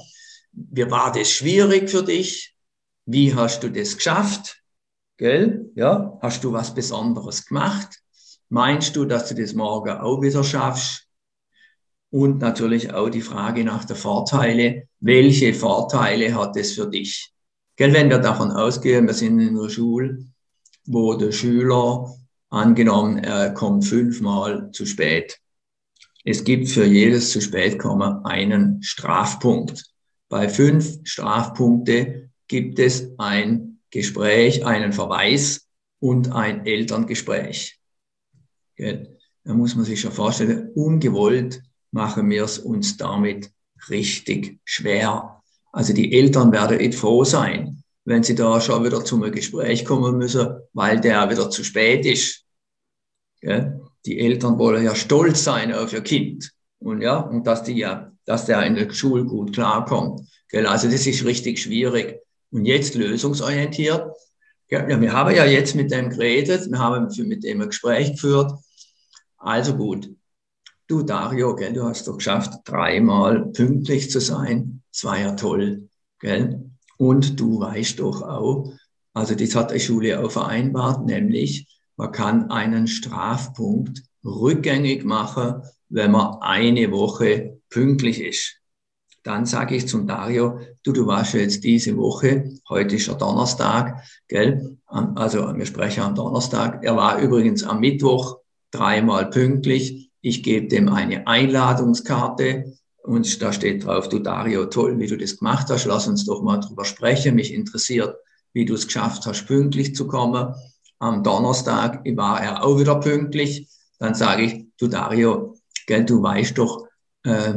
Wie 0.52 0.90
war 0.90 1.12
das 1.12 1.30
schwierig 1.30 1.90
für 1.90 2.02
dich? 2.02 2.54
Wie 3.06 3.34
hast 3.34 3.62
du 3.62 3.70
das 3.70 3.96
geschafft? 3.96 4.62
Gell? 5.16 5.70
Ja, 5.74 6.18
hast 6.20 6.44
du 6.44 6.52
was 6.52 6.74
Besonderes 6.74 7.46
gemacht? 7.46 8.00
Meinst 8.48 8.96
du, 8.96 9.04
dass 9.04 9.28
du 9.28 9.34
das 9.34 9.52
morgen 9.52 9.98
auch 9.98 10.22
wieder 10.22 10.44
schaffst? 10.44 11.07
Und 12.10 12.38
natürlich 12.38 12.92
auch 12.92 13.10
die 13.10 13.20
Frage 13.20 13.64
nach 13.64 13.84
der 13.84 13.96
Vorteile. 13.96 14.88
Welche 15.00 15.52
Vorteile 15.52 16.34
hat 16.34 16.56
es 16.56 16.72
für 16.72 16.88
dich? 16.88 17.32
Gell, 17.76 17.92
wenn 17.92 18.08
wir 18.08 18.18
davon 18.18 18.50
ausgehen, 18.50 19.06
wir 19.06 19.14
sind 19.14 19.38
in 19.40 19.58
einer 19.58 19.68
Schule, 19.68 20.24
wo 20.86 21.14
der 21.14 21.32
Schüler 21.32 22.12
angenommen, 22.48 23.18
er 23.18 23.50
kommt 23.50 23.84
fünfmal 23.84 24.70
zu 24.72 24.86
spät. 24.86 25.38
Es 26.24 26.44
gibt 26.44 26.68
für 26.68 26.84
jedes 26.84 27.30
zu 27.30 27.40
spät 27.40 27.78
kommen 27.78 28.24
einen 28.24 28.82
Strafpunkt. 28.82 29.84
Bei 30.28 30.48
fünf 30.48 30.98
Strafpunkte 31.04 32.30
gibt 32.48 32.78
es 32.78 33.12
ein 33.18 33.80
Gespräch, 33.90 34.64
einen 34.66 34.92
Verweis 34.92 35.68
und 36.00 36.32
ein 36.32 36.66
Elterngespräch. 36.66 37.78
Da 38.76 39.54
muss 39.54 39.74
man 39.74 39.84
sich 39.84 40.00
schon 40.00 40.12
vorstellen, 40.12 40.70
ungewollt 40.74 41.62
machen 41.90 42.28
wir 42.30 42.44
es 42.44 42.58
uns 42.58 42.96
damit 42.96 43.50
richtig 43.88 44.60
schwer. 44.64 45.42
Also 45.72 45.92
die 45.92 46.12
Eltern 46.12 46.52
werden 46.52 46.78
nicht 46.78 46.94
froh 46.94 47.24
sein, 47.24 47.82
wenn 48.04 48.22
sie 48.22 48.34
da 48.34 48.60
schon 48.60 48.84
wieder 48.84 49.04
zum 49.04 49.22
Gespräch 49.30 49.84
kommen 49.84 50.18
müssen, 50.18 50.48
weil 50.72 51.00
der 51.00 51.28
wieder 51.30 51.50
zu 51.50 51.62
spät 51.64 52.06
ist. 52.06 52.44
Die 53.42 54.18
Eltern 54.18 54.58
wollen 54.58 54.84
ja 54.84 54.94
stolz 54.94 55.44
sein 55.44 55.72
auf 55.72 55.92
ihr 55.92 56.00
Kind 56.00 56.50
und 56.78 57.02
ja, 57.02 57.18
und 57.18 57.46
dass 57.46 57.62
die 57.62 57.74
ja, 57.74 58.10
dass 58.24 58.46
der 58.46 58.64
in 58.64 58.74
der 58.74 58.90
Schule 58.92 59.24
gut 59.24 59.52
klarkommt. 59.52 60.20
Also 60.52 60.90
das 60.90 61.06
ist 61.06 61.24
richtig 61.24 61.60
schwierig. 61.60 62.20
Und 62.50 62.64
jetzt 62.64 62.94
lösungsorientiert. 62.94 64.10
Ja, 64.70 65.00
wir 65.00 65.12
haben 65.12 65.34
ja 65.34 65.44
jetzt 65.44 65.74
mit 65.74 65.90
dem 65.90 66.10
geredet, 66.10 66.70
wir 66.70 66.78
haben 66.78 67.08
mit 67.26 67.44
dem 67.44 67.60
ein 67.60 67.68
Gespräch 67.68 68.12
geführt. 68.12 68.52
Also 69.36 69.76
gut, 69.76 70.10
Du, 70.88 71.02
Dario, 71.02 71.54
gell, 71.54 71.74
du 71.74 71.84
hast 71.84 72.08
doch 72.08 72.16
geschafft, 72.16 72.60
dreimal 72.64 73.44
pünktlich 73.52 74.10
zu 74.10 74.22
sein. 74.22 74.80
Das 74.90 75.04
war 75.04 75.20
ja 75.20 75.32
toll, 75.32 75.90
gell? 76.18 76.64
Und 76.96 77.38
du 77.38 77.60
weißt 77.60 78.00
doch 78.00 78.22
auch, 78.22 78.72
also 79.12 79.34
das 79.34 79.54
hat 79.54 79.70
die 79.70 79.80
Schule 79.80 80.18
auch 80.18 80.30
vereinbart, 80.30 81.04
nämlich 81.04 81.68
man 81.98 82.10
kann 82.10 82.50
einen 82.50 82.86
Strafpunkt 82.86 84.02
rückgängig 84.24 85.04
machen, 85.04 85.60
wenn 85.90 86.10
man 86.12 86.38
eine 86.40 86.90
Woche 86.90 87.60
pünktlich 87.68 88.22
ist. 88.22 88.56
Dann 89.24 89.44
sage 89.44 89.76
ich 89.76 89.86
zum 89.86 90.06
Dario, 90.06 90.58
du, 90.84 90.92
du 90.92 91.06
warst 91.06 91.34
jetzt 91.34 91.64
diese 91.64 91.98
Woche, 91.98 92.50
heute 92.66 92.96
ist 92.96 93.08
ja 93.08 93.14
Donnerstag, 93.14 94.02
gell? 94.26 94.78
Also 94.86 95.54
wir 95.54 95.66
sprechen 95.66 96.02
am 96.02 96.14
Donnerstag. 96.14 96.82
Er 96.82 96.96
war 96.96 97.18
übrigens 97.18 97.62
am 97.62 97.80
Mittwoch 97.80 98.38
dreimal 98.70 99.28
pünktlich 99.28 100.07
ich 100.28 100.42
gebe 100.42 100.68
dem 100.68 100.88
eine 100.88 101.26
Einladungskarte 101.26 102.76
und 103.02 103.40
da 103.40 103.52
steht 103.52 103.86
drauf, 103.86 104.08
du 104.10 104.18
Dario, 104.18 104.66
toll, 104.66 104.98
wie 104.98 105.06
du 105.06 105.16
das 105.16 105.38
gemacht 105.38 105.68
hast. 105.70 105.86
Lass 105.86 106.06
uns 106.06 106.26
doch 106.26 106.42
mal 106.42 106.58
drüber 106.58 106.84
sprechen. 106.84 107.34
Mich 107.34 107.54
interessiert, 107.54 108.14
wie 108.52 108.66
du 108.66 108.74
es 108.74 108.86
geschafft 108.86 109.24
hast, 109.24 109.46
pünktlich 109.46 109.94
zu 109.94 110.06
kommen. 110.06 110.54
Am 110.98 111.22
Donnerstag 111.22 112.04
war 112.16 112.42
er 112.42 112.64
auch 112.64 112.78
wieder 112.78 113.00
pünktlich. 113.00 113.68
Dann 113.98 114.14
sage 114.14 114.42
ich, 114.42 114.66
du 114.78 114.88
Dario, 114.88 115.56
gell, 115.86 116.04
du 116.04 116.22
weißt 116.22 116.58
doch, 116.58 116.86
äh, 117.22 117.54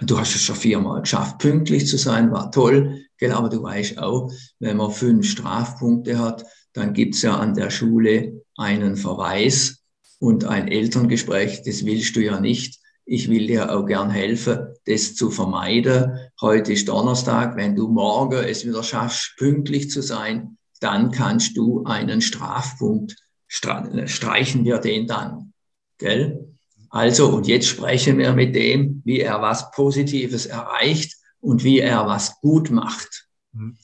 du 0.00 0.18
hast 0.18 0.34
es 0.34 0.42
schon 0.42 0.56
viermal 0.56 1.02
geschafft, 1.02 1.38
pünktlich 1.38 1.86
zu 1.86 1.96
sein, 1.96 2.32
war 2.32 2.50
toll. 2.50 3.04
Gell, 3.18 3.32
aber 3.32 3.48
du 3.50 3.62
weißt 3.62 3.98
auch, 3.98 4.32
wenn 4.58 4.78
man 4.78 4.90
fünf 4.90 5.30
Strafpunkte 5.30 6.18
hat, 6.18 6.44
dann 6.72 6.92
gibt's 6.92 7.22
ja 7.22 7.36
an 7.36 7.54
der 7.54 7.70
Schule 7.70 8.42
einen 8.56 8.96
Verweis 8.96 9.79
und 10.20 10.44
ein 10.44 10.68
Elterngespräch, 10.68 11.62
das 11.64 11.84
willst 11.84 12.14
du 12.14 12.20
ja 12.20 12.38
nicht. 12.38 12.78
Ich 13.04 13.28
will 13.28 13.48
dir 13.48 13.74
auch 13.74 13.86
gern 13.86 14.10
helfen, 14.10 14.68
das 14.86 15.16
zu 15.16 15.30
vermeiden. 15.30 16.12
Heute 16.40 16.74
ist 16.74 16.88
Donnerstag. 16.88 17.56
Wenn 17.56 17.74
du 17.74 17.88
morgen 17.88 18.44
es 18.44 18.64
wieder 18.64 18.84
schaffst, 18.84 19.34
pünktlich 19.36 19.90
zu 19.90 20.00
sein, 20.02 20.58
dann 20.78 21.10
kannst 21.10 21.56
du 21.56 21.82
einen 21.84 22.20
Strafpunkt 22.20 23.16
streichen 23.50 24.64
wir 24.64 24.78
den 24.78 25.06
dann. 25.08 25.52
Gell? 25.98 26.54
Also, 26.88 27.28
und 27.28 27.46
jetzt 27.46 27.66
sprechen 27.66 28.18
wir 28.18 28.32
mit 28.32 28.54
dem, 28.54 29.02
wie 29.04 29.20
er 29.20 29.42
was 29.42 29.70
Positives 29.72 30.46
erreicht 30.46 31.16
und 31.40 31.64
wie 31.64 31.80
er 31.80 32.06
was 32.06 32.40
gut 32.40 32.70
macht. 32.70 33.26
Mhm. 33.52 33.76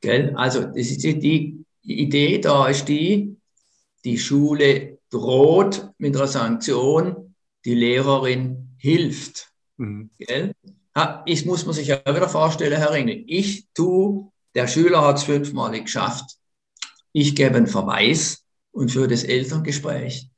Gell? 0.00 0.34
Also, 0.36 0.64
das 0.64 0.76
ist 0.76 1.02
die, 1.02 1.18
die 1.18 1.64
Idee 1.82 2.38
da 2.40 2.68
ist 2.68 2.88
die, 2.88 3.36
die 4.04 4.18
Schule 4.18 4.95
droht 5.10 5.90
mit 5.98 6.16
einer 6.16 6.26
Sanktion, 6.26 7.34
die 7.64 7.74
Lehrerin 7.74 8.74
hilft. 8.78 9.52
Mhm. 9.76 10.10
Ich 11.26 11.44
muss 11.44 11.66
man 11.66 11.74
sich 11.74 11.88
ja 11.88 12.00
wieder 12.06 12.28
vorstellen, 12.28 12.78
Herr 12.78 12.92
Ringel, 12.92 13.24
ich 13.26 13.66
tue, 13.74 14.30
der 14.54 14.66
Schüler 14.66 15.02
hat 15.02 15.18
es 15.18 15.24
fünfmal 15.24 15.78
geschafft, 15.80 16.36
ich 17.12 17.34
gebe 17.34 17.56
einen 17.56 17.66
Verweis 17.66 18.44
und 18.72 18.90
für 18.90 19.06
das 19.06 19.24
Elterngespräch, 19.24 20.30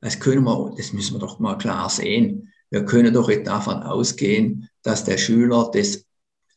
das 0.00 0.18
können 0.18 0.44
wir, 0.44 0.74
das 0.76 0.92
müssen 0.92 1.14
wir 1.14 1.20
doch 1.20 1.38
mal 1.38 1.56
klar 1.56 1.88
sehen. 1.88 2.52
Wir 2.70 2.84
können 2.84 3.14
doch 3.14 3.28
nicht 3.28 3.46
davon 3.46 3.82
ausgehen, 3.82 4.68
dass 4.82 5.04
der 5.04 5.16
Schüler 5.18 5.70
das 5.72 6.04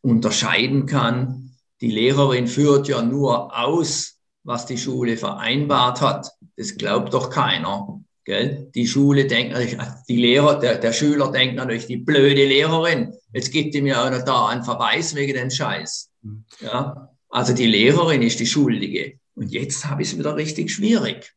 unterscheiden 0.01 0.85
kann. 0.85 1.51
Die 1.81 1.91
Lehrerin 1.91 2.47
führt 2.47 2.87
ja 2.87 3.01
nur 3.01 3.57
aus, 3.57 4.14
was 4.45 4.65
die 4.65 4.77
Schule 4.77 5.17
vereinbart 5.17 5.99
hat. 6.01 6.31
Das 6.55 6.77
glaubt 6.77 7.13
doch 7.13 7.29
keiner. 7.29 8.01
Gell? 8.23 8.71
Die 8.73 8.87
Schule 8.87 9.27
denkt 9.27 9.53
natürlich, 9.53 9.77
die 10.07 10.17
Lehrer, 10.17 10.59
der, 10.59 10.77
der 10.77 10.93
Schüler 10.93 11.31
denkt 11.31 11.55
natürlich, 11.55 11.85
die 11.85 11.97
blöde 11.97 12.45
Lehrerin, 12.45 13.13
jetzt 13.33 13.51
gibt 13.51 13.75
ihm 13.75 13.85
ja 13.85 14.05
auch 14.05 14.09
noch 14.09 14.23
da 14.23 14.47
einen 14.47 14.63
Verweis 14.63 15.13
wegen 15.13 15.33
dem 15.33 15.51
Scheiß. 15.51 16.09
Mhm. 16.21 16.45
Ja? 16.61 17.11
Also 17.29 17.53
die 17.53 17.67
Lehrerin 17.67 18.21
ist 18.21 18.39
die 18.39 18.47
Schuldige. 18.47 19.19
Und 19.35 19.51
jetzt 19.51 19.85
habe 19.85 20.01
ich 20.01 20.11
es 20.11 20.17
wieder 20.17 20.35
richtig 20.35 20.71
schwierig. 20.71 21.34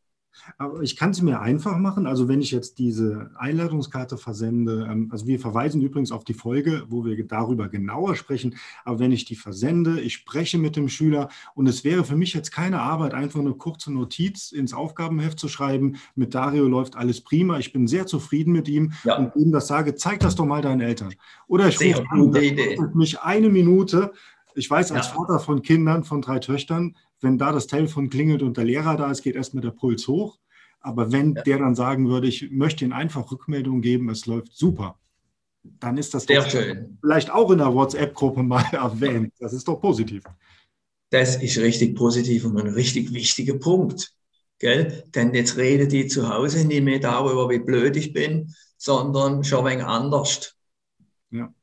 Aber 0.57 0.81
ich 0.81 0.95
kann 0.95 1.11
es 1.11 1.21
mir 1.21 1.41
einfach 1.41 1.77
machen. 1.77 2.05
Also 2.05 2.27
wenn 2.27 2.41
ich 2.41 2.51
jetzt 2.51 2.79
diese 2.79 3.31
Einladungskarte 3.37 4.17
versende, 4.17 4.87
ähm, 4.89 5.09
also 5.11 5.27
wir 5.27 5.39
verweisen 5.39 5.81
übrigens 5.81 6.11
auf 6.11 6.23
die 6.23 6.33
Folge, 6.33 6.83
wo 6.89 7.05
wir 7.05 7.21
darüber 7.27 7.69
genauer 7.69 8.15
sprechen. 8.15 8.55
Aber 8.85 8.99
wenn 8.99 9.11
ich 9.11 9.25
die 9.25 9.35
versende, 9.35 9.99
ich 9.99 10.13
spreche 10.13 10.57
mit 10.57 10.75
dem 10.75 10.89
Schüler 10.89 11.29
und 11.55 11.67
es 11.67 11.83
wäre 11.83 12.03
für 12.03 12.15
mich 12.15 12.33
jetzt 12.33 12.51
keine 12.51 12.81
Arbeit, 12.81 13.13
einfach 13.13 13.39
eine 13.39 13.53
kurze 13.53 13.91
Notiz 13.91 14.51
ins 14.51 14.73
Aufgabenheft 14.73 15.39
zu 15.39 15.47
schreiben. 15.47 15.97
Mit 16.15 16.33
Dario 16.33 16.67
läuft 16.67 16.95
alles 16.95 17.21
prima. 17.21 17.59
Ich 17.59 17.73
bin 17.73 17.87
sehr 17.87 18.05
zufrieden 18.05 18.51
mit 18.51 18.67
ihm 18.67 18.93
ja. 19.03 19.17
und 19.17 19.35
ihm 19.35 19.51
das 19.51 19.67
sage, 19.67 19.95
zeig 19.95 20.19
das 20.19 20.35
doch 20.35 20.45
mal 20.45 20.61
deinen 20.61 20.81
Eltern. 20.81 21.13
Oder 21.47 21.67
ich 21.67 21.79
rufe 21.79 22.05
an, 22.09 22.31
mich 22.93 23.19
eine 23.21 23.49
Minute. 23.49 24.11
Ich 24.55 24.69
weiß 24.69 24.91
als 24.91 25.07
ja. 25.07 25.13
Vater 25.13 25.39
von 25.39 25.61
Kindern, 25.61 26.03
von 26.03 26.21
drei 26.21 26.39
Töchtern, 26.39 26.95
wenn 27.21 27.37
da 27.37 27.51
das 27.51 27.67
Telefon 27.67 28.09
klingelt 28.09 28.41
und 28.41 28.57
der 28.57 28.65
Lehrer 28.65 28.95
da 28.95 29.11
ist, 29.11 29.21
geht 29.21 29.35
erstmal 29.35 29.61
der 29.61 29.71
Puls 29.71 30.07
hoch. 30.07 30.37
Aber 30.81 31.11
wenn 31.11 31.35
ja. 31.35 31.41
der 31.43 31.59
dann 31.59 31.75
sagen 31.75 32.07
würde, 32.07 32.27
ich 32.27 32.49
möchte 32.51 32.85
Ihnen 32.85 32.93
einfach 32.93 33.31
Rückmeldung 33.31 33.81
geben, 33.81 34.09
es 34.09 34.25
läuft 34.25 34.53
super, 34.53 34.97
dann 35.63 35.97
ist 35.97 36.13
das 36.13 36.23
Sehr 36.23 36.49
schön. 36.49 36.97
vielleicht 37.01 37.31
auch 37.31 37.51
in 37.51 37.57
der 37.57 37.73
WhatsApp-Gruppe 37.73 38.43
mal 38.43 38.63
erwähnt. 38.71 39.33
Das 39.39 39.53
ist 39.53 39.67
doch 39.67 39.79
positiv. 39.79 40.23
Das 41.09 41.41
ist 41.41 41.57
richtig 41.57 41.95
positiv 41.95 42.45
und 42.45 42.57
ein 42.59 42.67
richtig 42.67 43.13
wichtiger 43.13 43.55
Punkt. 43.55 44.13
Gell? 44.59 45.03
Denn 45.15 45.33
jetzt 45.33 45.57
reden 45.57 45.89
die 45.89 46.07
zu 46.07 46.29
Hause 46.29 46.65
nicht 46.65 46.83
mehr 46.83 46.99
darüber, 46.99 47.49
wie 47.49 47.59
blöd 47.59 47.95
ich 47.95 48.13
bin, 48.13 48.53
sondern 48.77 49.43
schon 49.43 49.65
ein 49.65 49.73
wenig 49.73 49.85
anders. 49.85 50.55
Ja. 51.31 51.53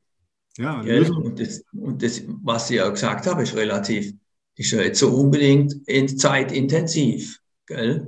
Ja, 0.57 0.81
und 0.81 1.39
das, 1.39 1.63
und 1.71 2.01
das, 2.01 2.23
was 2.43 2.69
ich 2.71 2.81
auch 2.81 2.91
gesagt 2.91 3.27
habe, 3.27 3.43
ist 3.43 3.55
relativ, 3.55 4.13
ist 4.55 4.71
ja 4.71 4.81
jetzt 4.81 4.99
so 4.99 5.09
unbedingt 5.09 5.75
zeitintensiv. 6.19 7.39
Gell? 7.67 8.07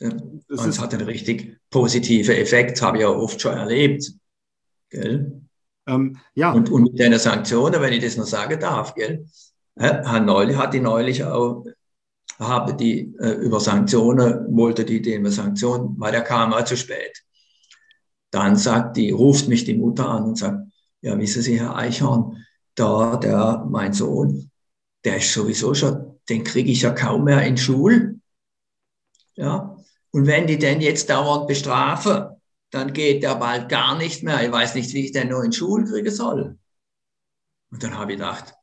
Und 0.00 0.44
es 0.48 0.78
hat 0.78 0.92
einen 0.92 1.06
richtig 1.06 1.58
positiven 1.70 2.34
Effekt, 2.34 2.82
habe 2.82 2.98
ich 2.98 3.02
ja 3.02 3.08
oft 3.08 3.40
schon 3.40 3.54
erlebt. 3.54 4.12
Gell? 4.90 5.40
Ähm, 5.86 6.18
ja. 6.34 6.52
Und, 6.52 6.70
und 6.70 6.82
mit 6.82 6.98
den 6.98 7.18
Sanktionen, 7.18 7.80
wenn 7.80 7.92
ich 7.92 8.02
das 8.02 8.16
noch 8.16 8.26
sagen 8.26 8.60
darf, 8.60 8.94
gell? 8.94 9.26
Hat 9.78 10.24
neulich, 10.24 10.56
hat 10.56 10.72
die 10.74 10.80
neulich 10.80 11.22
auch, 11.22 11.64
habe 12.38 12.74
die 12.74 13.14
äh, 13.18 13.32
über 13.32 13.60
Sanktionen, 13.60 14.56
wollte 14.56 14.84
die 14.84 15.02
den 15.02 15.30
Sanktionen, 15.30 15.94
weil 15.98 16.12
der 16.12 16.22
kam 16.22 16.52
auch 16.52 16.64
zu 16.64 16.76
spät. 16.76 17.22
Dann 18.30 18.56
sagt 18.56 18.96
die, 18.96 19.10
ruft 19.10 19.48
mich 19.48 19.64
die 19.64 19.74
Mutter 19.74 20.08
an 20.08 20.24
und 20.24 20.38
sagt, 20.38 20.66
ja, 21.06 21.16
wissen 21.16 21.40
Sie, 21.40 21.60
Herr 21.60 21.76
Eichhorn, 21.76 22.44
da, 22.74 23.16
der, 23.16 23.64
mein 23.70 23.92
Sohn, 23.92 24.50
der 25.04 25.18
ist 25.18 25.32
sowieso 25.32 25.72
schon, 25.72 26.18
den 26.28 26.42
kriege 26.42 26.72
ich 26.72 26.82
ja 26.82 26.90
kaum 26.90 27.22
mehr 27.24 27.42
in 27.42 27.56
Schule. 27.56 28.16
Ja, 29.36 29.76
und 30.10 30.26
wenn 30.26 30.48
die 30.48 30.58
den 30.58 30.80
jetzt 30.80 31.08
dauernd 31.08 31.46
bestrafen, 31.46 32.24
dann 32.72 32.92
geht 32.92 33.22
der 33.22 33.36
bald 33.36 33.68
gar 33.68 33.96
nicht 33.96 34.24
mehr. 34.24 34.42
Ich 34.44 34.50
weiß 34.50 34.74
nicht, 34.74 34.92
wie 34.94 35.04
ich 35.04 35.12
den 35.12 35.28
nur 35.28 35.44
in 35.44 35.52
Schule 35.52 35.84
kriegen 35.84 36.10
soll. 36.10 36.58
Und 37.70 37.82
dann 37.84 37.96
habe 37.96 38.12
ich 38.12 38.18
gedacht, 38.18 38.54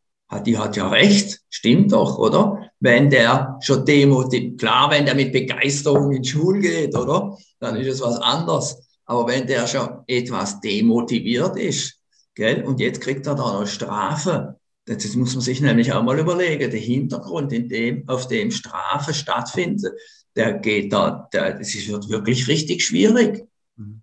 die 0.46 0.58
hat 0.58 0.76
ja 0.76 0.90
recht, 0.90 1.40
stimmt 1.50 1.94
doch, 1.94 2.18
oder? 2.18 2.70
Wenn 2.82 3.10
der 3.10 3.58
schon 3.62 3.86
demotiviert, 3.86 4.60
klar, 4.60 4.92
wenn 4.92 5.06
der 5.06 5.16
mit 5.16 5.32
Begeisterung 5.32 6.12
in 6.12 6.26
Schule 6.26 6.60
geht, 6.60 6.94
oder? 6.94 7.38
Dann 7.60 7.78
ist 7.78 7.88
es 7.88 8.02
was 8.02 8.20
anderes. 8.20 9.00
Aber 9.06 9.28
wenn 9.28 9.48
der 9.48 9.66
schon 9.66 10.04
etwas 10.08 10.60
demotiviert 10.60 11.58
ist, 11.58 12.03
gell, 12.36 12.64
und 12.64 12.80
jetzt 12.80 13.02
kriegt 13.02 13.28
er 13.28 13.36
da 13.36 13.60
noch 13.60 13.68
Strafe, 13.68 14.58
das 14.86 15.16
muss 15.16 15.34
man 15.34 15.42
sich 15.42 15.62
nämlich 15.62 15.94
auch 15.94 16.04
mal 16.04 16.20
überlegen. 16.20 16.70
Der 16.70 16.80
Hintergrund, 16.80 17.54
in 17.54 17.70
dem, 17.70 18.08
auf 18.08 18.28
dem 18.28 18.52
Strafe 18.52 19.14
stattfindet, 19.14 19.94
der 20.36 20.54
geht 20.54 20.92
da, 20.92 21.30
der, 21.32 21.58
das 21.58 21.74
wird 21.88 22.10
wirklich 22.10 22.48
richtig 22.48 22.84
schwierig. 22.84 23.48
Mhm. 23.78 24.02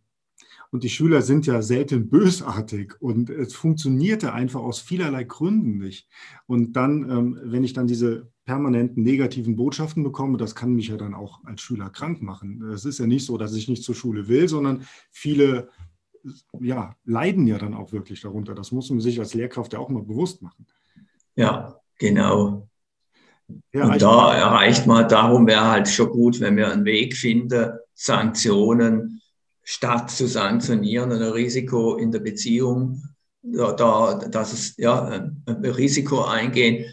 Und 0.70 0.84
die 0.84 0.88
Schüler 0.88 1.20
sind 1.20 1.46
ja 1.46 1.62
selten 1.62 2.08
bösartig 2.08 2.94
und 3.00 3.28
es 3.28 3.54
funktionierte 3.54 4.32
einfach 4.32 4.60
aus 4.60 4.78
vielerlei 4.78 5.24
Gründen 5.24 5.78
nicht. 5.78 6.08
Und 6.46 6.74
dann, 6.74 7.10
ähm, 7.10 7.40
wenn 7.42 7.64
ich 7.64 7.72
dann 7.72 7.88
diese 7.88 8.30
permanenten 8.44 9.02
negativen 9.02 9.56
Botschaften 9.56 10.04
bekomme, 10.04 10.38
das 10.38 10.54
kann 10.54 10.74
mich 10.74 10.88
ja 10.88 10.96
dann 10.96 11.14
auch 11.14 11.44
als 11.44 11.60
Schüler 11.60 11.90
krank 11.90 12.22
machen. 12.22 12.62
Es 12.72 12.84
ist 12.84 12.98
ja 12.98 13.06
nicht 13.06 13.26
so, 13.26 13.36
dass 13.36 13.54
ich 13.54 13.68
nicht 13.68 13.82
zur 13.82 13.96
Schule 13.96 14.28
will, 14.28 14.48
sondern 14.48 14.86
viele 15.10 15.68
ja, 16.60 16.96
leiden 17.04 17.46
ja 17.46 17.58
dann 17.58 17.74
auch 17.74 17.92
wirklich 17.92 18.20
darunter. 18.20 18.54
Das 18.54 18.72
muss 18.72 18.90
man 18.90 19.00
sich 19.00 19.18
als 19.18 19.34
Lehrkraft 19.34 19.72
ja 19.72 19.78
auch 19.78 19.88
mal 19.88 20.02
bewusst 20.02 20.42
machen. 20.42 20.66
Ja, 21.36 21.80
genau. 21.98 22.68
Ja, 23.72 23.86
und 23.86 24.00
da 24.00 24.34
erreicht 24.34 24.86
man, 24.86 25.08
darum 25.08 25.46
wäre 25.46 25.70
halt 25.70 25.88
schon 25.88 26.10
gut, 26.10 26.40
wenn 26.40 26.56
wir 26.56 26.70
einen 26.70 26.84
Weg 26.84 27.16
finden, 27.16 27.72
Sanktionen 27.94 29.20
statt 29.62 30.10
zu 30.10 30.26
sanktionieren 30.26 31.12
und 31.12 31.22
ein 31.22 31.32
Risiko 31.32 31.96
in 31.96 32.10
der 32.10 32.20
Beziehung, 32.20 33.02
da, 33.42 33.72
da, 33.72 34.14
dass 34.14 34.52
es 34.52 34.76
ja, 34.76 35.04
ein 35.04 35.64
Risiko 35.64 36.24
eingehen, 36.24 36.92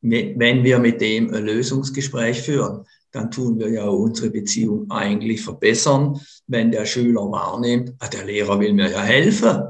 wenn 0.00 0.64
wir 0.64 0.78
mit 0.78 1.00
dem 1.00 1.32
ein 1.32 1.44
Lösungsgespräch 1.44 2.42
führen, 2.42 2.86
dann 3.12 3.30
tun 3.30 3.58
wir 3.58 3.70
ja 3.70 3.86
unsere 3.86 4.30
Beziehung 4.30 4.90
eigentlich 4.90 5.42
verbessern, 5.42 6.20
wenn 6.46 6.70
der 6.70 6.86
Schüler 6.86 7.30
wahrnimmt, 7.30 7.94
ah, 7.98 8.08
der 8.08 8.24
Lehrer 8.24 8.60
will 8.60 8.72
mir 8.72 8.90
ja 8.90 9.02
helfen. 9.02 9.62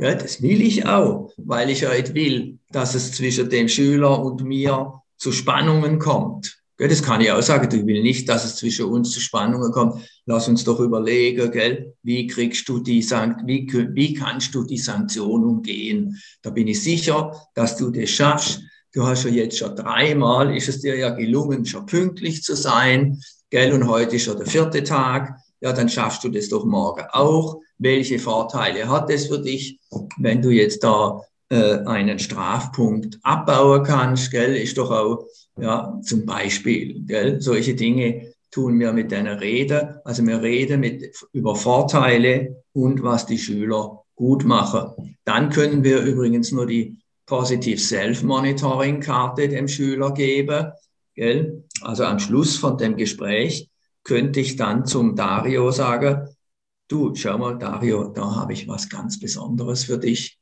Ja, 0.00 0.14
das 0.14 0.40
will 0.42 0.62
ich 0.62 0.86
auch, 0.86 1.32
weil 1.36 1.70
ich 1.70 1.84
halt 1.84 2.14
will, 2.14 2.58
dass 2.70 2.94
es 2.94 3.12
zwischen 3.12 3.50
dem 3.50 3.68
Schüler 3.68 4.22
und 4.22 4.42
mir 4.42 5.02
zu 5.18 5.30
Spannungen 5.30 5.98
kommt. 5.98 6.58
Gell, 6.76 6.88
das 6.88 7.02
kann 7.04 7.20
ich 7.20 7.30
auch 7.30 7.42
sagen. 7.42 7.68
Ich 7.72 7.86
will 7.86 8.02
nicht, 8.02 8.28
dass 8.28 8.44
es 8.44 8.56
zwischen 8.56 8.86
uns 8.86 9.12
zu 9.12 9.20
Spannungen 9.20 9.70
kommt. 9.70 10.02
Lass 10.26 10.48
uns 10.48 10.64
doch 10.64 10.80
überlegen, 10.80 11.52
gell, 11.52 11.94
wie 12.02 12.26
kriegst 12.26 12.68
du 12.68 12.80
die 12.80 13.02
wie, 13.02 13.68
wie 13.94 14.14
kannst 14.14 14.54
du 14.54 14.64
die 14.64 14.78
Sanktion 14.78 15.44
umgehen? 15.44 16.20
Da 16.42 16.50
bin 16.50 16.66
ich 16.66 16.82
sicher, 16.82 17.32
dass 17.54 17.76
du 17.76 17.90
das 17.90 18.10
schaffst. 18.10 18.60
Du 18.94 19.04
hast 19.04 19.24
ja 19.24 19.30
jetzt 19.30 19.58
schon 19.58 19.74
dreimal, 19.74 20.56
ist 20.56 20.68
es 20.68 20.80
dir 20.80 20.96
ja 20.96 21.10
gelungen, 21.10 21.66
schon 21.66 21.84
pünktlich 21.84 22.44
zu 22.44 22.54
sein, 22.54 23.20
gell, 23.50 23.72
und 23.72 23.88
heute 23.88 24.14
ist 24.16 24.22
schon 24.22 24.36
der 24.36 24.46
vierte 24.46 24.84
Tag. 24.84 25.36
Ja, 25.60 25.72
dann 25.72 25.88
schaffst 25.88 26.22
du 26.22 26.28
das 26.28 26.48
doch 26.48 26.64
morgen 26.64 27.04
auch. 27.10 27.60
Welche 27.78 28.20
Vorteile 28.20 28.88
hat 28.88 29.10
es 29.10 29.26
für 29.26 29.40
dich, 29.40 29.80
wenn 30.18 30.42
du 30.42 30.50
jetzt 30.50 30.84
da 30.84 31.22
äh, 31.48 31.78
einen 31.86 32.20
Strafpunkt 32.20 33.18
abbauen 33.24 33.82
kannst, 33.82 34.30
gell, 34.30 34.54
ist 34.54 34.78
doch 34.78 34.92
auch 34.92 35.26
ja, 35.60 35.98
zum 36.04 36.24
Beispiel, 36.24 37.00
gell? 37.04 37.40
solche 37.40 37.74
Dinge 37.74 38.32
tun 38.52 38.78
wir 38.78 38.92
mit 38.92 39.12
einer 39.12 39.40
Rede. 39.40 40.02
Also 40.04 40.24
wir 40.24 40.40
reden 40.40 40.78
mit, 40.80 41.12
über 41.32 41.56
Vorteile 41.56 42.62
und 42.72 43.02
was 43.02 43.26
die 43.26 43.38
Schüler 43.38 44.04
gut 44.14 44.44
machen. 44.44 45.16
Dann 45.24 45.50
können 45.50 45.82
wir 45.82 46.00
übrigens 46.02 46.52
nur 46.52 46.66
die 46.66 46.96
Positive 47.26 47.78
Self-Monitoring-Karte 47.78 49.48
dem 49.48 49.68
Schüler 49.68 50.12
geben. 50.12 50.72
Gell? 51.14 51.64
Also 51.80 52.04
am 52.04 52.18
Schluss 52.18 52.56
von 52.56 52.76
dem 52.76 52.96
Gespräch 52.96 53.68
könnte 54.02 54.40
ich 54.40 54.56
dann 54.56 54.84
zum 54.84 55.16
Dario 55.16 55.70
sagen, 55.70 56.28
du, 56.88 57.14
schau 57.14 57.38
mal, 57.38 57.58
Dario, 57.58 58.08
da 58.08 58.36
habe 58.36 58.52
ich 58.52 58.68
was 58.68 58.88
ganz 58.88 59.18
Besonderes 59.18 59.84
für 59.84 59.98
dich, 59.98 60.38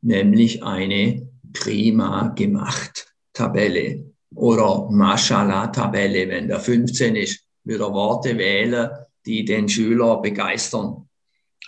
nämlich 0.00 0.62
eine 0.62 1.28
prima 1.52 2.28
gemacht 2.28 3.14
Tabelle 3.32 4.12
oder 4.34 4.88
Mashallah-Tabelle, 4.90 6.28
wenn 6.28 6.48
der 6.48 6.60
15 6.60 7.16
ist, 7.16 7.44
wieder 7.64 7.92
Worte 7.92 8.38
wählen, 8.38 8.90
die 9.24 9.44
den 9.44 9.68
Schüler 9.68 10.20
begeistern. 10.20 11.08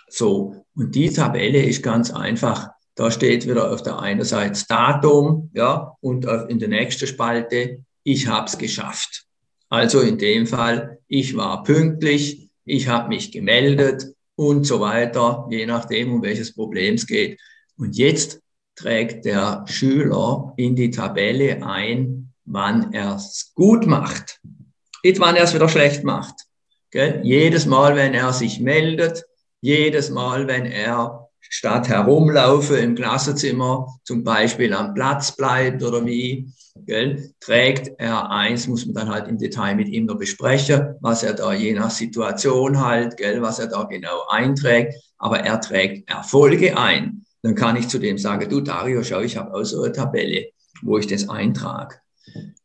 So, 0.07 0.65
und 0.75 0.95
die 0.95 1.11
Tabelle 1.11 1.63
ist 1.63 1.83
ganz 1.83 2.11
einfach. 2.11 2.69
Da 2.99 3.11
steht 3.11 3.47
wieder 3.47 3.71
auf 3.71 3.81
der 3.81 3.99
einen 3.99 4.25
Seite 4.25 4.61
Datum, 4.67 5.51
ja, 5.53 5.95
und 6.01 6.25
in 6.49 6.59
der 6.59 6.67
nächsten 6.67 7.07
Spalte, 7.07 7.85
ich 8.03 8.27
habe 8.27 8.47
es 8.47 8.57
geschafft. 8.57 9.23
Also 9.69 10.01
in 10.01 10.17
dem 10.17 10.45
Fall, 10.45 10.99
ich 11.07 11.37
war 11.37 11.63
pünktlich, 11.63 12.49
ich 12.65 12.89
habe 12.89 13.07
mich 13.07 13.31
gemeldet 13.31 14.07
und 14.35 14.65
so 14.65 14.81
weiter, 14.81 15.47
je 15.49 15.65
nachdem, 15.65 16.11
um 16.11 16.21
welches 16.21 16.53
Problem 16.53 16.95
es 16.95 17.07
geht. 17.07 17.39
Und 17.77 17.95
jetzt 17.95 18.41
trägt 18.75 19.23
der 19.23 19.63
Schüler 19.69 20.53
in 20.57 20.75
die 20.75 20.91
Tabelle 20.91 21.65
ein, 21.65 22.33
wann 22.43 22.91
er 22.91 23.15
es 23.15 23.53
gut 23.55 23.87
macht, 23.87 24.41
nicht 25.05 25.21
wann 25.21 25.37
er 25.37 25.45
es 25.45 25.53
wieder 25.53 25.69
schlecht 25.69 26.03
macht. 26.03 26.35
Gell? 26.91 27.21
Jedes 27.23 27.65
Mal, 27.65 27.95
wenn 27.95 28.13
er 28.13 28.33
sich 28.33 28.59
meldet, 28.59 29.23
jedes 29.61 30.09
Mal, 30.09 30.47
wenn 30.47 30.65
er 30.65 31.28
statt 31.49 31.89
herumlaufe 31.89 32.77
im 32.77 32.95
Klassenzimmer 32.95 33.87
zum 34.03 34.23
Beispiel 34.23 34.71
am 34.73 34.93
Platz 34.93 35.35
bleibt 35.35 35.83
oder 35.83 36.05
wie, 36.05 36.47
gell, 36.85 37.33
trägt 37.39 37.99
er 37.99 38.29
eins, 38.29 38.67
muss 38.67 38.85
man 38.85 38.95
dann 38.95 39.09
halt 39.09 39.27
im 39.27 39.37
Detail 39.37 39.75
mit 39.75 39.89
ihm 39.89 40.05
noch 40.05 40.17
besprechen, 40.17 40.95
was 41.01 41.23
er 41.23 41.33
da 41.33 41.51
je 41.51 41.73
nach 41.73 41.89
Situation 41.89 42.79
halt, 42.79 43.17
gell, 43.17 43.41
was 43.41 43.59
er 43.59 43.67
da 43.67 43.83
genau 43.83 44.27
einträgt, 44.29 44.93
aber 45.17 45.39
er 45.39 45.59
trägt 45.59 46.09
Erfolge 46.09 46.77
ein. 46.77 47.25
Dann 47.41 47.55
kann 47.55 47.75
ich 47.75 47.87
zu 47.87 47.99
dem 47.99 48.17
sagen, 48.17 48.49
du 48.49 48.61
Dario, 48.61 49.03
schau, 49.03 49.21
ich 49.21 49.35
habe 49.35 49.53
auch 49.53 49.63
so 49.63 49.81
eine 49.81 49.91
Tabelle, 49.91 50.49
wo 50.81 50.97
ich 50.97 51.07
das 51.07 51.29
eintrage. 51.29 51.95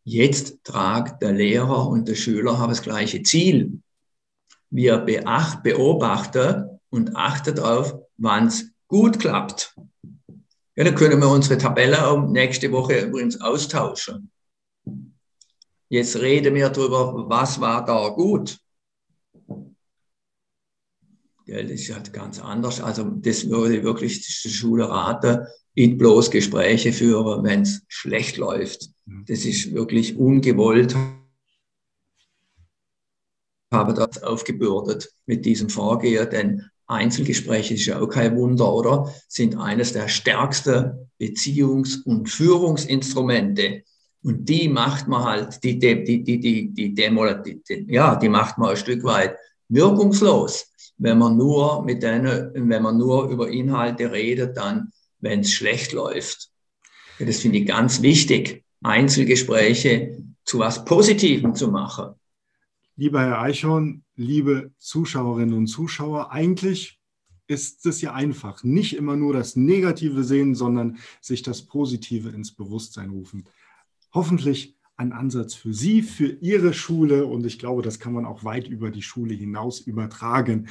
Jetzt 0.04 0.62
tragt 0.62 1.22
der 1.22 1.32
Lehrer 1.32 1.88
und 1.88 2.06
der 2.06 2.16
Schüler 2.16 2.58
haben 2.58 2.70
das 2.70 2.82
gleiche 2.82 3.22
Ziel. 3.22 3.80
Wir 4.68 4.98
beobachten 4.98 6.80
und 6.90 7.16
achten 7.16 7.54
darauf, 7.54 7.94
wann 8.18 8.48
es 8.48 8.73
gut 8.94 9.18
klappt. 9.18 9.74
Ja, 10.76 10.84
dann 10.84 10.94
können 10.94 11.20
wir 11.20 11.28
unsere 11.28 11.58
Tabelle 11.58 11.98
nächste 12.30 12.70
Woche 12.70 13.00
übrigens 13.00 13.40
austauschen. 13.40 14.30
Jetzt 15.88 16.14
reden 16.20 16.54
wir 16.54 16.68
darüber, 16.68 17.28
was 17.28 17.60
war 17.60 17.84
da 17.84 18.08
gut. 18.10 18.60
Ja, 21.46 21.60
das 21.60 21.72
ist 21.72 21.92
halt 21.92 22.12
ganz 22.12 22.38
anders. 22.38 22.80
Also 22.80 23.10
das 23.10 23.48
würde 23.50 23.82
wirklich 23.82 24.22
die 24.42 24.48
Schule 24.48 24.88
raten, 24.88 25.44
nicht 25.74 25.98
bloß 25.98 26.30
Gespräche 26.30 26.92
führen, 26.92 27.42
wenn 27.42 27.62
es 27.62 27.82
schlecht 27.88 28.36
läuft. 28.36 28.90
Das 29.26 29.44
ist 29.44 29.74
wirklich 29.74 30.16
ungewollt. 30.16 30.94
habe 33.72 33.92
das 33.92 34.22
aufgebürdet 34.22 35.12
mit 35.26 35.44
diesem 35.44 35.68
Vorgehen, 35.68 36.30
denn 36.30 36.70
Einzelgespräche 36.94 37.74
ist 37.74 37.86
ja 37.86 38.00
auch 38.00 38.08
kein 38.08 38.36
Wunder, 38.36 38.72
oder? 38.72 39.12
Sind 39.28 39.56
eines 39.56 39.92
der 39.92 40.08
stärksten 40.08 41.10
Beziehungs- 41.20 42.02
und 42.04 42.28
Führungsinstrumente. 42.28 43.82
Und 44.22 44.48
die 44.48 44.68
macht 44.68 45.06
man 45.06 45.24
halt, 45.24 45.62
die, 45.62 45.78
die, 45.78 46.02
die, 46.02 46.22
die, 46.24 46.40
die, 46.40 46.72
die 46.72 46.94
die, 46.94 47.62
die, 47.68 47.86
ja, 47.92 48.16
die 48.16 48.28
macht 48.28 48.58
man 48.58 48.70
ein 48.70 48.76
Stück 48.76 49.04
weit 49.04 49.36
wirkungslos, 49.68 50.66
wenn 50.96 51.18
man 51.18 51.36
nur 51.36 51.84
mit 51.84 52.02
denen, 52.02 52.50
wenn 52.54 52.82
man 52.82 52.96
nur 52.96 53.28
über 53.28 53.48
Inhalte 53.48 54.10
redet, 54.10 54.56
dann, 54.56 54.92
wenn 55.20 55.40
es 55.40 55.52
schlecht 55.52 55.92
läuft. 55.92 56.48
Das 57.18 57.38
finde 57.38 57.58
ich 57.58 57.66
ganz 57.66 58.02
wichtig, 58.02 58.64
Einzelgespräche 58.82 60.18
zu 60.44 60.58
was 60.58 60.84
Positivem 60.84 61.54
zu 61.54 61.68
machen. 61.68 62.14
Lieber 62.96 63.22
Herr 63.22 63.40
Eichhorn, 63.40 64.04
liebe 64.14 64.72
Zuschauerinnen 64.78 65.56
und 65.56 65.66
Zuschauer, 65.66 66.30
eigentlich 66.30 67.00
ist 67.48 67.84
es 67.86 68.00
ja 68.00 68.14
einfach. 68.14 68.62
Nicht 68.62 68.94
immer 68.94 69.16
nur 69.16 69.32
das 69.32 69.56
Negative 69.56 70.22
sehen, 70.22 70.54
sondern 70.54 70.98
sich 71.20 71.42
das 71.42 71.62
Positive 71.62 72.28
ins 72.28 72.54
Bewusstsein 72.54 73.10
rufen. 73.10 73.44
Hoffentlich 74.12 74.76
ein 74.96 75.12
Ansatz 75.12 75.54
für 75.54 75.74
Sie, 75.74 76.02
für 76.02 76.28
Ihre 76.40 76.72
Schule 76.72 77.26
und 77.26 77.44
ich 77.44 77.58
glaube, 77.58 77.82
das 77.82 77.98
kann 77.98 78.12
man 78.12 78.24
auch 78.24 78.44
weit 78.44 78.68
über 78.68 78.92
die 78.92 79.02
Schule 79.02 79.34
hinaus 79.34 79.80
übertragen. 79.80 80.68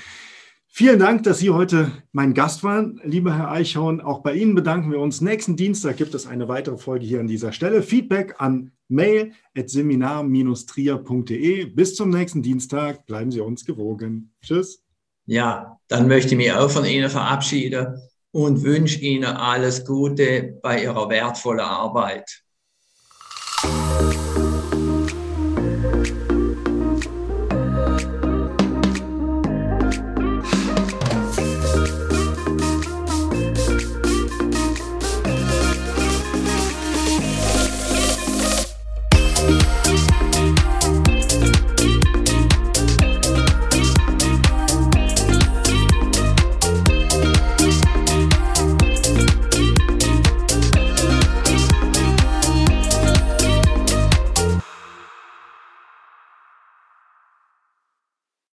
Vielen 0.76 0.98
Dank, 0.98 1.22
dass 1.22 1.38
Sie 1.38 1.52
heute 1.52 1.92
mein 2.14 2.34
Gast 2.34 2.64
waren, 2.64 3.00
lieber 3.04 3.38
Herr 3.38 3.52
Eichhorn. 3.52 4.02
Auch 4.02 4.24
bei 4.24 4.34
Ihnen 4.34 4.56
bedanken 4.56 4.92
wir 4.92 4.98
uns. 4.98 5.22
Nächsten 5.22 5.56
Dienstag 5.56 5.98
gibt 5.98 6.16
es 6.16 6.26
eine 6.26 6.48
weitere 6.48 6.80
Folge 6.80 7.06
hier 7.06 7.20
an 7.20 7.28
dieser 7.28 7.52
Stelle. 7.52 7.84
Feedback 7.84 8.34
an 8.40 8.72
mail.seminar-trier.de. 8.88 11.66
Bis 11.66 11.94
zum 11.94 12.10
nächsten 12.10 12.42
Dienstag. 12.42 13.06
Bleiben 13.06 13.30
Sie 13.30 13.40
uns 13.40 13.66
gewogen. 13.66 14.34
Tschüss. 14.42 14.82
Ja, 15.28 15.80
dann 15.90 16.08
möchte 16.08 16.32
ich 16.32 16.38
mich 16.38 16.52
auch 16.52 16.72
von 16.72 16.86
Ihnen 16.86 17.12
verabschieden 17.12 18.02
und 18.32 18.64
wünsche 18.64 19.00
Ihnen 19.00 19.26
alles 19.26 19.86
Gute 19.86 20.58
bei 20.64 20.82
Ihrer 20.82 21.08
wertvollen 21.08 21.60
Arbeit. 21.60 22.42